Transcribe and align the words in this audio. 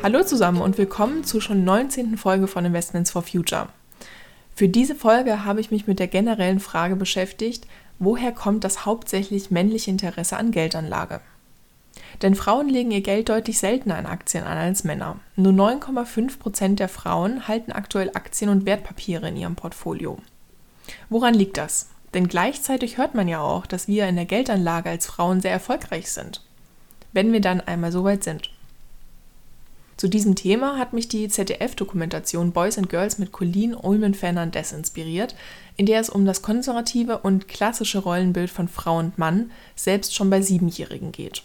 Hallo 0.00 0.22
zusammen 0.22 0.60
und 0.60 0.78
willkommen 0.78 1.24
zur 1.24 1.42
schon 1.42 1.64
19. 1.64 2.16
Folge 2.18 2.46
von 2.46 2.64
Investments 2.64 3.10
for 3.10 3.22
Future. 3.22 3.68
Für 4.54 4.68
diese 4.68 4.94
Folge 4.94 5.44
habe 5.44 5.60
ich 5.60 5.72
mich 5.72 5.88
mit 5.88 5.98
der 5.98 6.06
generellen 6.06 6.60
Frage 6.60 6.94
beschäftigt, 6.94 7.66
woher 7.98 8.30
kommt 8.30 8.62
das 8.62 8.86
hauptsächlich 8.86 9.50
männliche 9.50 9.90
Interesse 9.90 10.36
an 10.36 10.52
Geldanlage? 10.52 11.20
Denn 12.22 12.36
Frauen 12.36 12.68
legen 12.68 12.92
ihr 12.92 13.00
Geld 13.00 13.28
deutlich 13.28 13.58
seltener 13.58 13.98
in 13.98 14.06
Aktien 14.06 14.44
an 14.44 14.56
als 14.56 14.84
Männer. 14.84 15.18
Nur 15.34 15.52
9,5 15.52 16.38
Prozent 16.38 16.78
der 16.78 16.88
Frauen 16.88 17.48
halten 17.48 17.72
aktuell 17.72 18.10
Aktien 18.14 18.50
und 18.50 18.66
Wertpapiere 18.66 19.28
in 19.28 19.36
ihrem 19.36 19.56
Portfolio. 19.56 20.18
Woran 21.08 21.34
liegt 21.34 21.56
das? 21.56 21.88
Denn 22.14 22.28
gleichzeitig 22.28 22.98
hört 22.98 23.16
man 23.16 23.26
ja 23.26 23.40
auch, 23.40 23.66
dass 23.66 23.88
wir 23.88 24.06
in 24.06 24.14
der 24.14 24.26
Geldanlage 24.26 24.90
als 24.90 25.06
Frauen 25.06 25.40
sehr 25.40 25.52
erfolgreich 25.52 26.12
sind. 26.12 26.44
Wenn 27.12 27.32
wir 27.32 27.40
dann 27.40 27.60
einmal 27.60 27.90
so 27.90 28.04
weit 28.04 28.22
sind. 28.22 28.50
Zu 29.98 30.06
diesem 30.06 30.36
Thema 30.36 30.78
hat 30.78 30.92
mich 30.92 31.08
die 31.08 31.28
ZDF-Dokumentation 31.28 32.52
Boys 32.52 32.78
and 32.78 32.88
Girls 32.88 33.18
mit 33.18 33.32
Colleen 33.32 33.74
Ulmen 33.74 34.14
Fernandez 34.14 34.70
inspiriert, 34.70 35.34
in 35.76 35.86
der 35.86 35.98
es 35.98 36.08
um 36.08 36.24
das 36.24 36.40
konservative 36.40 37.18
und 37.18 37.48
klassische 37.48 37.98
Rollenbild 37.98 38.48
von 38.48 38.68
Frau 38.68 38.98
und 38.98 39.18
Mann 39.18 39.50
selbst 39.74 40.14
schon 40.14 40.30
bei 40.30 40.40
Siebenjährigen 40.40 41.10
geht. 41.10 41.42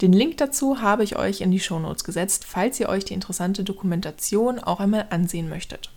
Den 0.00 0.14
Link 0.14 0.38
dazu 0.38 0.80
habe 0.80 1.04
ich 1.04 1.16
euch 1.16 1.42
in 1.42 1.50
die 1.50 1.60
Shownotes 1.60 2.04
gesetzt, 2.04 2.46
falls 2.46 2.80
ihr 2.80 2.88
euch 2.88 3.04
die 3.04 3.12
interessante 3.12 3.62
Dokumentation 3.62 4.58
auch 4.58 4.80
einmal 4.80 5.08
ansehen 5.10 5.50
möchtet. 5.50 5.90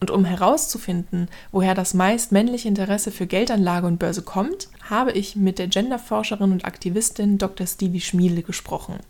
Und 0.00 0.12
um 0.12 0.24
herauszufinden, 0.24 1.28
woher 1.50 1.74
das 1.74 1.92
meist 1.92 2.30
männliche 2.30 2.68
Interesse 2.68 3.10
für 3.10 3.26
Geldanlage 3.26 3.86
und 3.86 3.98
Börse 3.98 4.22
kommt, 4.22 4.68
habe 4.88 5.10
ich 5.12 5.34
mit 5.34 5.58
der 5.58 5.66
Genderforscherin 5.66 6.52
und 6.52 6.64
Aktivistin 6.64 7.38
Dr. 7.38 7.66
Stevie 7.66 8.00
Schmiele 8.00 8.42
gesprochen, 8.42 9.00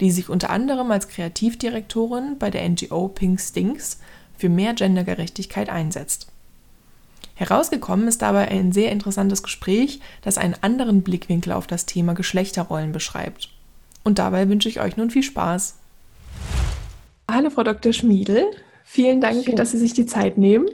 die 0.00 0.12
sich 0.12 0.28
unter 0.28 0.50
anderem 0.50 0.90
als 0.92 1.08
Kreativdirektorin 1.08 2.38
bei 2.38 2.50
der 2.50 2.68
NGO 2.68 3.08
Pink 3.08 3.40
Stinks 3.40 3.98
für 4.38 4.48
mehr 4.48 4.74
Gendergerechtigkeit 4.74 5.68
einsetzt. 5.68 6.28
Herausgekommen 7.34 8.06
ist 8.08 8.22
dabei 8.22 8.48
ein 8.48 8.72
sehr 8.72 8.92
interessantes 8.92 9.42
Gespräch, 9.42 10.00
das 10.22 10.38
einen 10.38 10.54
anderen 10.62 11.02
Blickwinkel 11.02 11.52
auf 11.52 11.66
das 11.66 11.86
Thema 11.86 12.14
Geschlechterrollen 12.14 12.92
beschreibt. 12.92 13.50
Und 14.04 14.18
dabei 14.18 14.48
wünsche 14.48 14.68
ich 14.68 14.80
euch 14.80 14.96
nun 14.96 15.10
viel 15.10 15.24
Spaß. 15.24 15.74
Hallo 17.30 17.50
Frau 17.50 17.64
Dr. 17.64 17.92
Schmiedel, 17.92 18.46
vielen 18.96 19.20
Dank, 19.20 19.44
Schön. 19.44 19.56
dass 19.56 19.70
Sie 19.70 19.78
sich 19.78 19.92
die 19.92 20.06
Zeit 20.06 20.38
nehmen. 20.38 20.66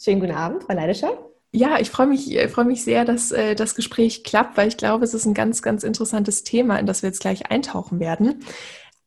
Schönen 0.00 0.20
guten 0.20 0.32
Abend, 0.32 0.62
Frau 0.62 0.74
Leidescher. 0.74 1.18
Ja, 1.50 1.78
ich 1.80 1.90
freue 1.90 2.06
mich, 2.06 2.32
ich 2.32 2.50
freue 2.50 2.64
mich 2.64 2.84
sehr, 2.84 3.04
dass 3.04 3.32
äh, 3.32 3.56
das 3.56 3.74
Gespräch 3.74 4.22
klappt, 4.22 4.56
weil 4.56 4.68
ich 4.68 4.76
glaube, 4.76 5.04
es 5.04 5.12
ist 5.12 5.26
ein 5.26 5.34
ganz, 5.34 5.60
ganz 5.60 5.82
interessantes 5.82 6.44
Thema, 6.44 6.78
in 6.78 6.86
das 6.86 7.02
wir 7.02 7.08
jetzt 7.08 7.20
gleich 7.20 7.50
eintauchen 7.50 7.98
werden. 7.98 8.44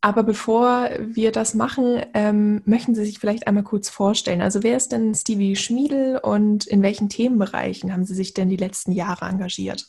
Aber 0.02 0.24
bevor 0.24 0.90
wir 1.00 1.32
das 1.32 1.54
machen, 1.54 2.02
ähm, 2.14 2.62
möchten 2.66 2.94
Sie 2.94 3.06
sich 3.06 3.20
vielleicht 3.20 3.48
einmal 3.48 3.64
kurz 3.64 3.88
vorstellen. 3.90 4.42
Also 4.42 4.64
wer 4.64 4.76
ist 4.76 4.92
denn 4.92 5.16
Stevie 5.16 5.56
Schmiedel 5.56 6.18
und 6.18 6.66
in 6.66 6.82
welchen 6.82 7.08
Themenbereichen 7.08 7.94
haben 7.94 8.04
Sie 8.04 8.16
sich 8.16 8.34
denn 8.34 8.50
die 8.50 8.58
letzten 8.58 8.92
Jahre 8.92 9.26
engagiert? 9.26 9.86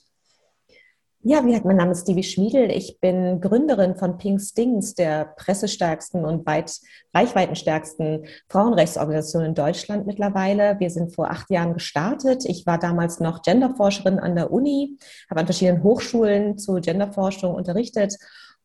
Ja, 1.25 1.45
wie 1.45 1.51
gesagt, 1.51 1.67
mein 1.67 1.77
Name 1.77 1.93
ist 1.93 2.03
Stevie 2.03 2.25
Schmiedel. 2.25 2.69
Ich 2.69 2.99
bin 2.99 3.41
Gründerin 3.41 3.95
von 3.95 4.19
Pink 4.19 4.41
Stings, 4.41 4.95
der 4.95 5.25
pressestärksten 5.37 6.25
und 6.25 6.45
weit, 6.47 6.81
reichweitenstärksten 7.15 8.27
Frauenrechtsorganisation 8.49 9.45
in 9.45 9.55
Deutschland 9.55 10.05
mittlerweile. 10.05 10.81
Wir 10.81 10.91
sind 10.91 11.15
vor 11.15 11.31
acht 11.31 11.49
Jahren 11.49 11.75
gestartet. 11.75 12.45
Ich 12.45 12.67
war 12.67 12.77
damals 12.77 13.21
noch 13.21 13.43
Genderforscherin 13.43 14.19
an 14.19 14.35
der 14.35 14.51
Uni, 14.51 14.99
habe 15.31 15.39
an 15.39 15.47
verschiedenen 15.47 15.85
Hochschulen 15.85 16.59
zu 16.59 16.81
Genderforschung 16.81 17.55
unterrichtet 17.55 18.17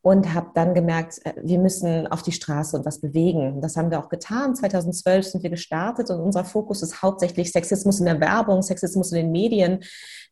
und 0.08 0.32
habe 0.32 0.52
dann 0.54 0.72
gemerkt, 0.72 1.20
äh, 1.24 1.34
wir 1.42 1.58
müssen 1.58 2.06
auf 2.06 2.22
die 2.22 2.32
Straße 2.32 2.74
und 2.78 2.86
was 2.86 3.02
bewegen. 3.02 3.60
Das 3.60 3.76
haben 3.76 3.90
wir 3.90 3.98
auch 3.98 4.08
getan. 4.08 4.56
2012 4.56 5.26
sind 5.26 5.42
wir 5.42 5.50
gestartet 5.50 6.08
und 6.08 6.20
unser 6.20 6.46
Fokus 6.46 6.82
ist 6.82 7.02
hauptsächlich 7.02 7.52
Sexismus 7.52 8.00
in 8.00 8.06
der 8.06 8.18
Werbung, 8.18 8.62
Sexismus 8.62 9.12
in 9.12 9.18
den 9.18 9.32
Medien. 9.32 9.80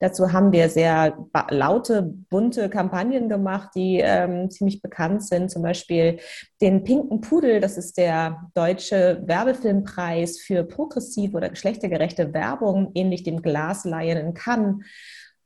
Dazu 0.00 0.33
haben 0.33 0.50
wir 0.50 0.71
sehr 0.71 1.19
laute, 1.50 2.15
bunte 2.31 2.71
Kampagnen 2.71 3.28
gemacht, 3.28 3.73
die 3.75 4.00
ähm, 4.03 4.50
ziemlich 4.50 4.81
bekannt 4.81 5.23
sind. 5.23 5.50
Zum 5.50 5.61
Beispiel 5.61 6.21
den 6.62 6.83
Pinken 6.83 7.21
Pudel, 7.21 7.61
das 7.61 7.77
ist 7.77 7.99
der 7.99 8.49
deutsche 8.55 9.23
Werbefilmpreis 9.27 10.39
für 10.39 10.65
progressive 10.65 11.37
oder 11.37 11.50
geschlechtergerechte 11.50 12.33
Werbung, 12.33 12.93
ähnlich 12.95 13.25
dem 13.25 13.43
Glaslion 13.43 14.17
in 14.17 14.33
Cannes. 14.33 14.77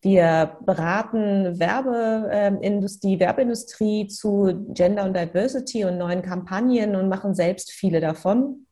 Wir 0.03 0.56
beraten 0.65 1.59
Werbeindustrie, 1.59 3.21
Werbeindustrie 3.21 4.06
zu 4.09 4.66
Gender 4.69 5.05
und 5.05 5.15
Diversity 5.15 5.84
und 5.84 5.99
neuen 5.99 6.22
Kampagnen 6.22 6.97
und 6.97 7.09
machen 7.09 7.34
selbst 7.34 7.71
viele 7.71 8.00
davon. 8.00 8.66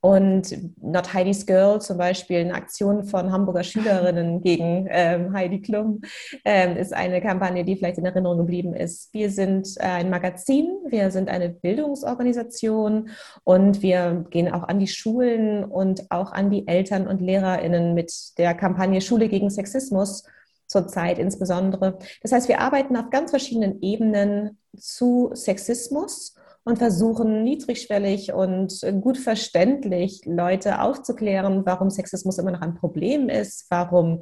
Und 0.00 0.82
Not 0.82 1.14
Heidi's 1.14 1.46
Girl 1.46 1.80
zum 1.80 1.98
Beispiel, 1.98 2.38
eine 2.38 2.54
Aktion 2.54 3.04
von 3.04 3.30
Hamburger 3.30 3.62
Schülerinnen 3.62 4.40
gegen 4.42 4.88
ähm, 4.90 5.32
Heidi 5.32 5.60
Klum, 5.60 6.00
ähm, 6.44 6.76
ist 6.76 6.92
eine 6.92 7.20
Kampagne, 7.20 7.64
die 7.64 7.76
vielleicht 7.76 7.98
in 7.98 8.04
Erinnerung 8.04 8.38
geblieben 8.38 8.74
ist. 8.74 9.12
Wir 9.12 9.30
sind 9.30 9.68
äh, 9.78 9.84
ein 9.84 10.10
Magazin, 10.10 10.68
wir 10.88 11.10
sind 11.10 11.28
eine 11.28 11.50
Bildungsorganisation 11.50 13.10
und 13.44 13.82
wir 13.82 14.24
gehen 14.30 14.52
auch 14.52 14.64
an 14.64 14.78
die 14.78 14.88
Schulen 14.88 15.64
und 15.64 16.10
auch 16.10 16.32
an 16.32 16.50
die 16.50 16.66
Eltern 16.66 17.06
und 17.06 17.20
LehrerInnen 17.20 17.94
mit 17.94 18.12
der 18.38 18.54
Kampagne 18.54 19.00
Schule 19.00 19.28
gegen 19.28 19.50
Sexismus 19.50 20.24
zurzeit 20.66 21.18
insbesondere. 21.18 21.98
Das 22.22 22.32
heißt, 22.32 22.48
wir 22.48 22.60
arbeiten 22.60 22.96
auf 22.96 23.10
ganz 23.10 23.30
verschiedenen 23.30 23.82
Ebenen 23.82 24.58
zu 24.76 25.30
Sexismus 25.34 26.34
und 26.64 26.78
versuchen 26.78 27.42
niedrigschwellig 27.42 28.32
und 28.32 28.80
gut 29.00 29.18
verständlich 29.18 30.22
Leute 30.24 30.80
aufzuklären, 30.80 31.66
warum 31.66 31.90
Sexismus 31.90 32.38
immer 32.38 32.52
noch 32.52 32.60
ein 32.60 32.74
Problem 32.74 33.28
ist, 33.28 33.66
warum 33.68 34.20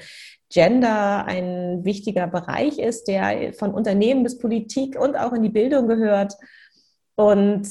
Gender 0.49 1.27
ein 1.27 1.85
wichtiger 1.85 2.27
Bereich 2.27 2.79
ist, 2.79 3.09
der 3.09 3.53
von 3.53 3.75
Unternehmen 3.75 4.23
bis 4.23 4.39
Politik 4.39 4.99
und 4.99 5.17
auch 5.17 5.33
in 5.33 5.43
die 5.43 5.51
Bildung 5.51 5.87
gehört. 5.87 6.35
Und 7.15 7.69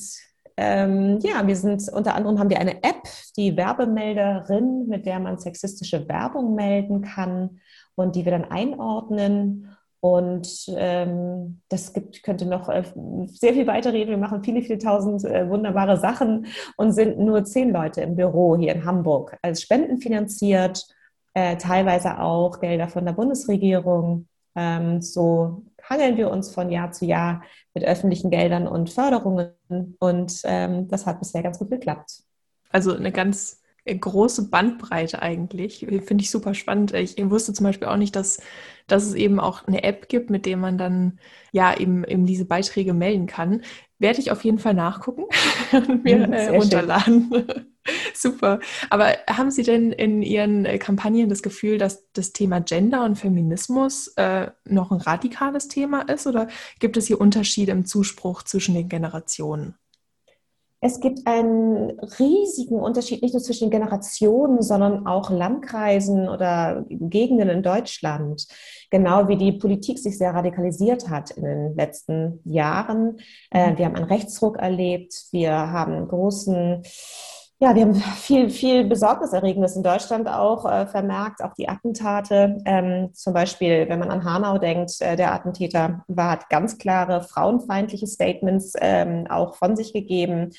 ähm, 0.55 1.19
ja, 1.21 1.47
wir 1.47 1.55
sind 1.55 1.89
unter 1.89 2.15
anderem 2.15 2.37
haben 2.37 2.49
wir 2.49 2.59
eine 2.59 2.83
App, 2.83 3.03
die 3.37 3.57
Werbemelderin, 3.57 4.87
mit 4.87 5.05
der 5.05 5.19
man 5.19 5.39
sexistische 5.39 6.07
Werbung 6.07 6.53
melden 6.53 7.01
kann 7.01 7.61
und 7.95 8.15
die 8.15 8.25
wir 8.25 8.33
dann 8.33 8.45
einordnen. 8.45 9.68
Und 10.01 10.47
ähm, 10.77 11.61
das 11.67 11.91
gibt, 11.93 12.23
könnte 12.23 12.45
noch 12.45 12.69
äh, 12.69 12.83
sehr 13.27 13.53
viel 13.53 13.67
weiterreden. 13.67 14.11
Wir 14.11 14.17
machen 14.17 14.43
viele, 14.43 14.61
viele 14.61 14.79
tausend 14.79 15.25
äh, 15.25 15.49
wunderbare 15.49 15.97
Sachen 15.97 16.47
und 16.77 16.93
sind 16.93 17.19
nur 17.19 17.43
zehn 17.43 17.71
Leute 17.71 18.01
im 18.01 18.15
Büro 18.15 18.55
hier 18.57 18.73
in 18.73 18.85
Hamburg 18.85 19.37
als 19.41 19.61
Spenden 19.61 19.99
finanziert, 19.99 20.87
äh, 21.33 21.57
teilweise 21.57 22.19
auch 22.19 22.61
Gelder 22.61 22.87
von 22.87 23.05
der 23.05 23.13
Bundesregierung. 23.13 24.27
Ähm, 24.55 25.01
so 25.01 25.63
hangeln 25.83 26.15
wir 26.15 26.31
uns 26.31 26.53
von 26.53 26.71
Jahr 26.71 26.91
zu 26.91 27.05
Jahr 27.05 27.43
mit 27.73 27.83
öffentlichen 27.83 28.29
Geldern 28.29 28.67
und 28.67 28.89
Förderungen 28.89 29.51
und 29.99 30.41
ähm, 30.45 30.87
das 30.87 31.05
hat 31.05 31.19
bisher 31.19 31.43
ganz 31.43 31.59
gut 31.59 31.71
geklappt. 31.71 32.23
Also 32.71 32.95
eine 32.95 33.11
ganz 33.11 33.61
große 33.85 34.49
Bandbreite 34.49 35.21
eigentlich. 35.21 35.79
Finde 35.79 36.23
ich 36.23 36.31
super 36.31 36.53
spannend. 36.53 36.93
Ich 36.93 37.15
wusste 37.29 37.53
zum 37.53 37.65
Beispiel 37.65 37.87
auch 37.87 37.97
nicht, 37.97 38.15
dass, 38.15 38.39
dass 38.87 39.05
es 39.05 39.13
eben 39.13 39.39
auch 39.39 39.67
eine 39.67 39.83
App 39.83 40.09
gibt, 40.09 40.29
mit 40.29 40.45
der 40.45 40.57
man 40.57 40.77
dann 40.77 41.19
ja 41.51 41.75
eben, 41.75 42.03
eben 42.03 42.25
diese 42.25 42.45
Beiträge 42.45 42.93
melden 42.93 43.27
kann. 43.27 43.61
Werde 43.97 44.19
ich 44.19 44.31
auf 44.31 44.43
jeden 44.43 44.59
Fall 44.59 44.73
nachgucken 44.73 45.25
und 45.71 46.03
mir 46.03 46.27
mhm, 46.27 46.33
äh, 46.33 46.49
runterladen. 46.49 47.47
super. 48.13 48.59
Aber 48.89 49.13
haben 49.29 49.51
Sie 49.51 49.63
denn 49.63 49.91
in 49.91 50.21
Ihren 50.21 50.65
äh, 50.65 50.77
Kampagnen 50.77 51.29
das 51.29 51.41
Gefühl, 51.41 51.77
dass 51.77 52.09
das 52.13 52.31
Thema 52.33 52.61
Gender 52.61 53.03
und 53.03 53.17
Feminismus 53.17 54.09
äh, 54.15 54.51
noch 54.65 54.91
ein 54.91 55.01
radikales 55.01 55.67
Thema 55.67 56.01
ist? 56.01 56.27
Oder 56.27 56.47
gibt 56.79 56.97
es 56.97 57.07
hier 57.07 57.19
Unterschiede 57.19 57.71
im 57.71 57.85
Zuspruch 57.85 58.43
zwischen 58.43 58.75
den 58.75 58.89
Generationen? 58.89 59.75
Es 60.81 61.01
gibt 61.01 61.27
einen 61.27 61.99
riesigen 62.19 62.79
Unterschied 62.79 63.21
nicht 63.21 63.33
nur 63.33 63.43
zwischen 63.43 63.69
Generationen, 63.69 64.61
sondern 64.61 65.05
auch 65.07 65.29
Landkreisen 65.29 66.29
oder 66.29 66.85
Gegenden 66.87 67.49
in 67.49 67.63
Deutschland. 67.63 68.47
Genau 68.89 69.27
wie 69.27 69.35
die 69.35 69.51
Politik 69.51 69.99
sich 69.99 70.17
sehr 70.17 70.33
radikalisiert 70.33 71.09
hat 71.09 71.31
in 71.31 71.43
den 71.43 71.75
letzten 71.75 72.39
Jahren. 72.45 73.17
Äh, 73.51 73.77
wir 73.77 73.85
haben 73.85 73.95
einen 73.95 74.05
Rechtsruck 74.05 74.57
erlebt. 74.57 75.25
Wir 75.31 75.51
haben 75.51 76.07
großen 76.07 76.83
Ja, 77.61 77.75
wir 77.75 77.81
haben 77.81 77.95
viel, 77.95 78.49
viel 78.49 78.85
Besorgniserregendes 78.85 79.75
in 79.75 79.83
Deutschland 79.83 80.29
auch 80.29 80.63
äh, 80.63 80.87
vermerkt, 80.87 81.43
auch 81.43 81.53
die 81.55 81.67
Attentate. 81.67 82.57
Ähm, 82.63 83.09
zum 83.13 83.33
Beispiel, 83.33 83.89
wenn 83.89 83.99
man 83.99 84.11
an 84.11 84.23
Hanau 84.23 84.57
denkt, 84.59 85.01
äh, 85.01 85.17
der 85.17 85.33
Attentäter 85.33 86.05
war, 86.07 86.31
hat 86.31 86.49
ganz 86.49 86.77
klare 86.77 87.21
frauenfeindliche 87.21 88.07
Statements 88.07 88.75
ähm, 88.79 89.27
auch 89.29 89.55
von 89.55 89.75
sich 89.75 89.91
gegeben. 89.91 90.51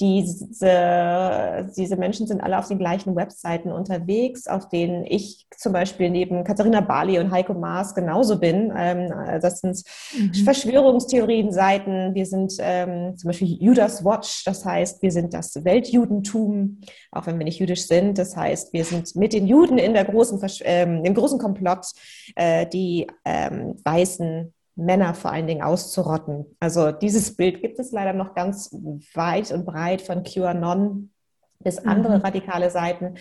Diese, 0.00 1.68
diese 1.76 1.96
Menschen 1.96 2.26
sind 2.26 2.40
alle 2.42 2.58
auf 2.58 2.68
den 2.68 2.78
gleichen 2.78 3.16
Webseiten 3.16 3.72
unterwegs, 3.72 4.46
auf 4.46 4.68
denen 4.68 5.04
ich 5.04 5.46
zum 5.56 5.72
Beispiel 5.72 6.10
neben 6.10 6.44
Katharina 6.44 6.80
Bali 6.80 7.18
und 7.18 7.30
Heiko 7.30 7.54
Maas 7.54 7.94
genauso 7.94 8.38
bin. 8.38 8.72
Ähm, 8.76 9.12
das 9.40 9.60
sind 9.60 9.82
mhm. 10.16 10.34
Verschwörungstheorien-Seiten. 10.34 12.14
Wir 12.14 12.26
sind 12.26 12.54
ähm, 12.58 13.16
zum 13.16 13.28
Beispiel 13.28 13.56
Judas 13.60 14.04
Watch, 14.04 14.44
das 14.44 14.64
heißt, 14.64 15.02
wir 15.02 15.12
sind 15.12 15.32
das 15.32 15.64
Weltjudentum 15.64 16.06
Judentum, 16.06 16.80
auch 17.12 17.26
wenn 17.26 17.38
wir 17.38 17.44
nicht 17.44 17.58
jüdisch 17.58 17.86
sind. 17.86 18.18
Das 18.18 18.36
heißt, 18.36 18.72
wir 18.72 18.84
sind 18.84 19.14
mit 19.16 19.32
den 19.32 19.46
Juden 19.46 19.78
in 19.78 19.94
der 19.94 20.04
großen, 20.04 20.40
ähm, 20.62 21.04
im 21.04 21.14
großen 21.14 21.38
Komplott, 21.38 21.86
äh, 22.34 22.66
die 22.66 23.06
ähm, 23.24 23.76
weißen 23.84 24.52
Männer 24.76 25.14
vor 25.14 25.32
allen 25.32 25.46
Dingen 25.46 25.62
auszurotten. 25.62 26.46
Also 26.60 26.92
dieses 26.92 27.34
Bild 27.34 27.62
gibt 27.62 27.78
es 27.78 27.92
leider 27.92 28.12
noch 28.12 28.34
ganz 28.34 28.70
weit 29.14 29.50
und 29.50 29.64
breit 29.64 30.02
von 30.02 30.22
QAnon 30.22 31.10
bis 31.58 31.78
andere 31.78 32.18
mhm. 32.18 32.22
radikale 32.22 32.70
Seiten. 32.70 33.14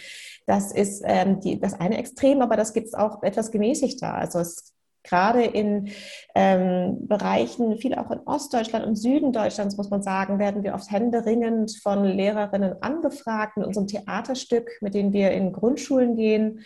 Das 0.46 0.72
ist 0.72 1.02
ähm, 1.06 1.40
die, 1.40 1.60
das 1.60 1.80
eine 1.80 1.98
Extrem, 1.98 2.42
aber 2.42 2.58
das 2.58 2.74
gibt 2.74 2.88
es 2.88 2.94
auch 2.94 3.24
etwas 3.24 3.52
gemäßigter. 3.52 4.14
Also 4.14 4.40
es 4.40 4.76
gerade 5.06 5.44
in 5.44 5.90
ähm, 6.34 7.08
Bereichen, 7.08 7.78
viel 7.78 7.96
auch 7.96 8.12
in 8.12 8.20
Ostdeutschland 8.26 8.86
und 8.86 8.96
Süden 8.96 9.32
Deutschlands, 9.32 9.78
muss 9.78 9.90
man 9.90 10.02
sagen, 10.02 10.40
werden 10.40 10.64
wir 10.64 10.74
oft 10.74 10.92
händeringend 10.92 11.80
von 11.82 12.04
Lehrerinnen 12.04 12.82
angefragt 12.82 13.58
mit 13.58 13.68
unserem 13.68 13.88
Theaterstück, 13.88 14.70
mit 14.82 14.94
dem 14.94 15.14
wir 15.14 15.32
in 15.32 15.54
Grundschulen 15.54 16.16
gehen 16.16 16.66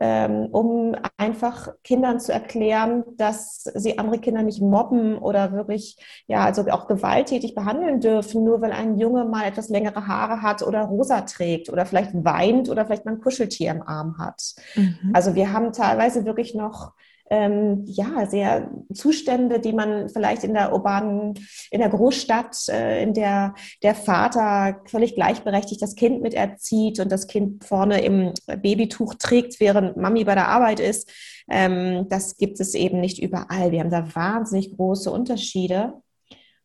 um 0.00 0.96
einfach 1.18 1.74
Kindern 1.84 2.20
zu 2.20 2.32
erklären, 2.32 3.04
dass 3.18 3.64
sie 3.64 3.98
andere 3.98 4.18
Kinder 4.18 4.42
nicht 4.42 4.62
mobben 4.62 5.18
oder 5.18 5.52
wirklich, 5.52 5.98
ja, 6.26 6.42
also 6.42 6.66
auch 6.68 6.86
gewalttätig 6.86 7.54
behandeln 7.54 8.00
dürfen, 8.00 8.42
nur 8.42 8.62
weil 8.62 8.72
ein 8.72 8.98
Junge 8.98 9.26
mal 9.26 9.44
etwas 9.44 9.68
längere 9.68 10.06
Haare 10.06 10.40
hat 10.40 10.62
oder 10.62 10.84
rosa 10.84 11.20
trägt 11.22 11.68
oder 11.68 11.84
vielleicht 11.84 12.12
weint 12.14 12.70
oder 12.70 12.86
vielleicht 12.86 13.04
mal 13.04 13.12
ein 13.12 13.20
Kuscheltier 13.20 13.72
im 13.72 13.82
Arm 13.82 14.16
hat. 14.18 14.54
Mhm. 14.74 15.10
Also 15.12 15.34
wir 15.34 15.52
haben 15.52 15.72
teilweise 15.72 16.24
wirklich 16.24 16.54
noch 16.54 16.92
ähm, 17.30 17.84
ja, 17.86 18.26
sehr 18.26 18.70
Zustände, 18.92 19.60
die 19.60 19.72
man 19.72 20.08
vielleicht 20.08 20.42
in 20.42 20.52
der 20.52 20.72
urbanen, 20.72 21.34
in 21.70 21.80
der 21.80 21.88
Großstadt, 21.88 22.68
äh, 22.68 23.02
in 23.02 23.14
der 23.14 23.54
der 23.82 23.94
Vater 23.94 24.82
völlig 24.86 25.14
gleichberechtigt 25.14 25.80
das 25.80 25.94
Kind 25.94 26.22
miterzieht 26.22 26.98
und 26.98 27.10
das 27.10 27.28
Kind 27.28 27.64
vorne 27.64 28.02
im 28.02 28.34
Babytuch 28.60 29.14
trägt, 29.14 29.60
während 29.60 29.96
Mami 29.96 30.24
bei 30.24 30.34
der 30.34 30.48
Arbeit 30.48 30.80
ist. 30.80 31.08
Ähm, 31.48 32.06
das 32.08 32.36
gibt 32.36 32.58
es 32.60 32.74
eben 32.74 33.00
nicht 33.00 33.22
überall. 33.22 33.70
Wir 33.70 33.80
haben 33.80 33.90
da 33.90 34.14
wahnsinnig 34.14 34.76
große 34.76 35.10
Unterschiede. 35.10 35.94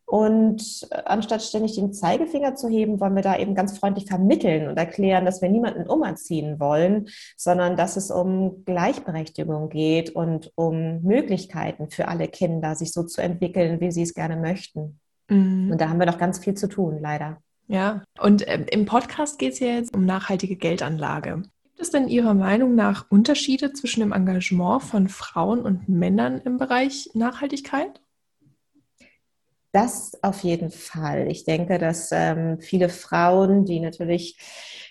Und 0.06 0.88
äh, 0.92 1.02
anstatt 1.06 1.42
ständig 1.42 1.75
den 1.75 1.94
Zeigefinger 1.94 2.56
zu 2.56 2.69
heben, 2.69 3.00
wollen 3.00 3.16
wir 3.16 3.24
da 3.24 3.38
eben 3.38 3.56
ganz 3.56 3.78
freundlich 3.78 4.06
vermitteln 4.06 4.68
und 4.68 4.78
erklären, 4.78 5.25
dass 5.25 5.42
wir 5.42 5.50
niemanden 5.50 5.90
umerziehen 5.90 6.60
wollen, 6.60 7.10
sondern 7.38 7.75
dass 7.75 7.98
es 7.98 8.12
um 8.12 8.63
Gleichberechtigung 8.66 9.69
geht 9.69 10.12
und 10.12 10.52
um 10.56 11.02
Möglichkeiten 11.02 11.90
für 11.90 12.07
alle 12.07 12.28
Kinder, 12.28 12.75
sich 12.75 12.94
so 12.94 13.04
zu 13.04 13.22
entwickeln, 13.22 13.81
wie 13.81 13.92
sie 13.92 14.04
es 14.04 14.13
gerne 14.13 14.38
möchten. 14.38 15.00
Mhm. 15.30 15.72
Und 15.72 15.81
da 15.81 15.90
haben 15.90 16.00
wir 16.00 16.06
noch 16.06 16.19
ganz 16.19 16.40
viel 16.40 16.54
zu 16.54 16.68
tun, 16.68 17.00
leider. 17.00 17.38
Ja, 17.68 18.04
und 18.19 18.48
äh, 18.48 18.63
im 18.69 18.86
Podcast 18.86 19.40
geht 19.40 19.54
es 19.54 19.60
ja 19.60 19.69
jetzt 19.69 19.96
um 19.96 20.06
nachhaltige 20.06 20.56
Geldanlage. 20.56 21.42
Gibt 21.63 21.81
es 21.81 21.90
denn 21.90 22.08
Ihrer 22.08 22.36
Meinung 22.36 22.75
nach 22.75 23.08
Unterschiede 23.10 23.74
zwischen 23.74 24.01
dem 24.01 24.13
Engagement 24.13 24.84
von 24.84 25.10
Frauen 25.10 25.62
und 25.62 25.90
Männern 25.90 26.40
im 26.46 26.58
Bereich 26.58 27.10
Nachhaltigkeit? 27.16 28.00
Das 29.75 30.13
auf 30.24 30.44
jeden 30.44 30.72
Fall. 30.72 31.30
Ich 31.30 31.44
denke, 31.44 31.77
dass 31.77 32.10
ähm, 32.13 32.62
viele 32.62 32.88
Frauen, 32.88 33.66
die 33.66 33.81
natürlich 33.81 34.38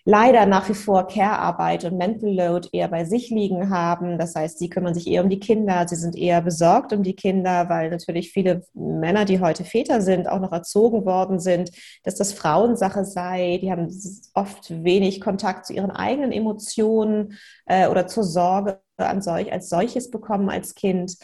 leider 0.05 0.45
nach 0.45 0.69
wie 0.69 0.75
vor 0.75 1.07
Care-Arbeit 1.07 1.87
und 1.87 1.97
Mental 1.97 2.29
Load 2.29 2.69
eher 2.71 2.89
bei 2.89 3.07
sich 3.07 3.31
liegen 3.31 3.71
haben. 3.71 4.19
Das 4.19 4.35
heißt, 4.35 4.59
sie 4.59 4.69
kümmern 4.69 4.93
sich 4.93 5.07
eher 5.07 5.25
um 5.25 5.31
die 5.31 5.41
Kinder, 5.41 5.89
sie 5.89 5.97
sind 5.97 6.15
eher 6.15 6.43
besorgt 6.43 6.93
um 6.93 7.03
die 7.03 7.17
Kinder, 7.17 7.71
weil 7.71 7.89
natürlich 7.89 8.31
viele 8.31 8.61
Männer, 8.75 9.25
die 9.25 9.41
heute 9.41 9.65
Väter 9.65 10.03
sind, 10.03 10.29
auch 10.29 10.41
noch 10.41 10.53
erzogen 10.53 11.07
worden 11.07 11.41
sind, 11.41 11.71
dass 12.03 12.17
das 12.17 12.35
Frauensache 12.35 13.07
sei. 13.07 13.59
Die 13.63 13.71
haben 13.71 13.89
oft 14.35 14.85
wenig 14.85 15.23
Kontakt 15.23 15.65
zu 15.65 15.73
ihren 15.73 15.93
eigenen 15.93 16.31
Emotionen 16.31 17.39
äh, 17.65 17.89
oder 17.89 18.07
zur 18.07 18.25
Sorge 18.25 18.83
an 18.99 19.23
solch, 19.23 19.51
als 19.51 19.71
solches 19.71 20.11
bekommen 20.11 20.51
als 20.51 20.75
Kind. 20.75 21.17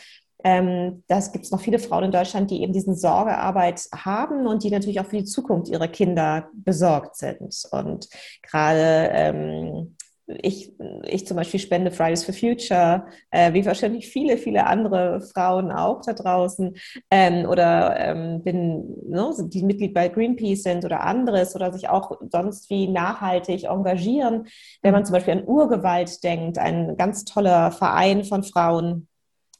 Ähm, 0.44 1.04
das 1.08 1.32
gibt 1.32 1.44
es 1.44 1.50
noch 1.50 1.60
viele 1.60 1.78
Frauen 1.78 2.04
in 2.04 2.12
Deutschland, 2.12 2.50
die 2.50 2.62
eben 2.62 2.72
diesen 2.72 2.96
Sorgearbeit 2.96 3.88
haben 3.94 4.46
und 4.46 4.62
die 4.62 4.70
natürlich 4.70 5.00
auch 5.00 5.06
für 5.06 5.18
die 5.18 5.24
Zukunft 5.24 5.68
ihrer 5.68 5.88
Kinder 5.88 6.48
besorgt 6.52 7.16
sind. 7.16 7.62
Und 7.70 8.08
gerade 8.42 9.10
ähm, 9.12 9.96
ich, 10.42 10.72
ich 11.04 11.26
zum 11.26 11.36
Beispiel 11.36 11.60
spende 11.60 11.90
Fridays 11.90 12.24
for 12.24 12.34
Future, 12.34 13.06
äh, 13.30 13.52
wie 13.52 13.64
wahrscheinlich 13.64 14.08
viele, 14.08 14.36
viele 14.36 14.66
andere 14.66 15.20
Frauen 15.20 15.70
auch 15.70 16.02
da 16.02 16.12
draußen, 16.12 16.76
ähm, 17.10 17.48
oder 17.48 17.98
ähm, 17.98 18.42
bin, 18.42 18.96
ne, 19.08 19.32
die 19.38 19.62
Mitglied 19.62 19.94
bei 19.94 20.08
Greenpeace 20.08 20.62
sind 20.62 20.84
oder 20.84 21.00
anderes 21.00 21.54
oder 21.54 21.72
sich 21.72 21.88
auch 21.88 22.18
sonst 22.30 22.70
wie 22.70 22.88
nachhaltig 22.88 23.64
engagieren. 23.64 24.46
Wenn 24.82 24.92
man 24.92 25.04
zum 25.04 25.14
Beispiel 25.14 25.34
an 25.34 25.44
Urgewalt 25.44 26.22
denkt, 26.22 26.58
ein 26.58 26.96
ganz 26.96 27.24
toller 27.24 27.72
Verein 27.72 28.24
von 28.24 28.42
Frauen, 28.42 29.08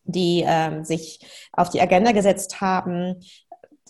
die 0.05 0.45
ähm, 0.47 0.85
sich 0.85 1.21
auf 1.53 1.71
die 1.71 1.81
Agenda 1.81 2.13
gesetzt 2.13 2.61
haben, 2.61 3.17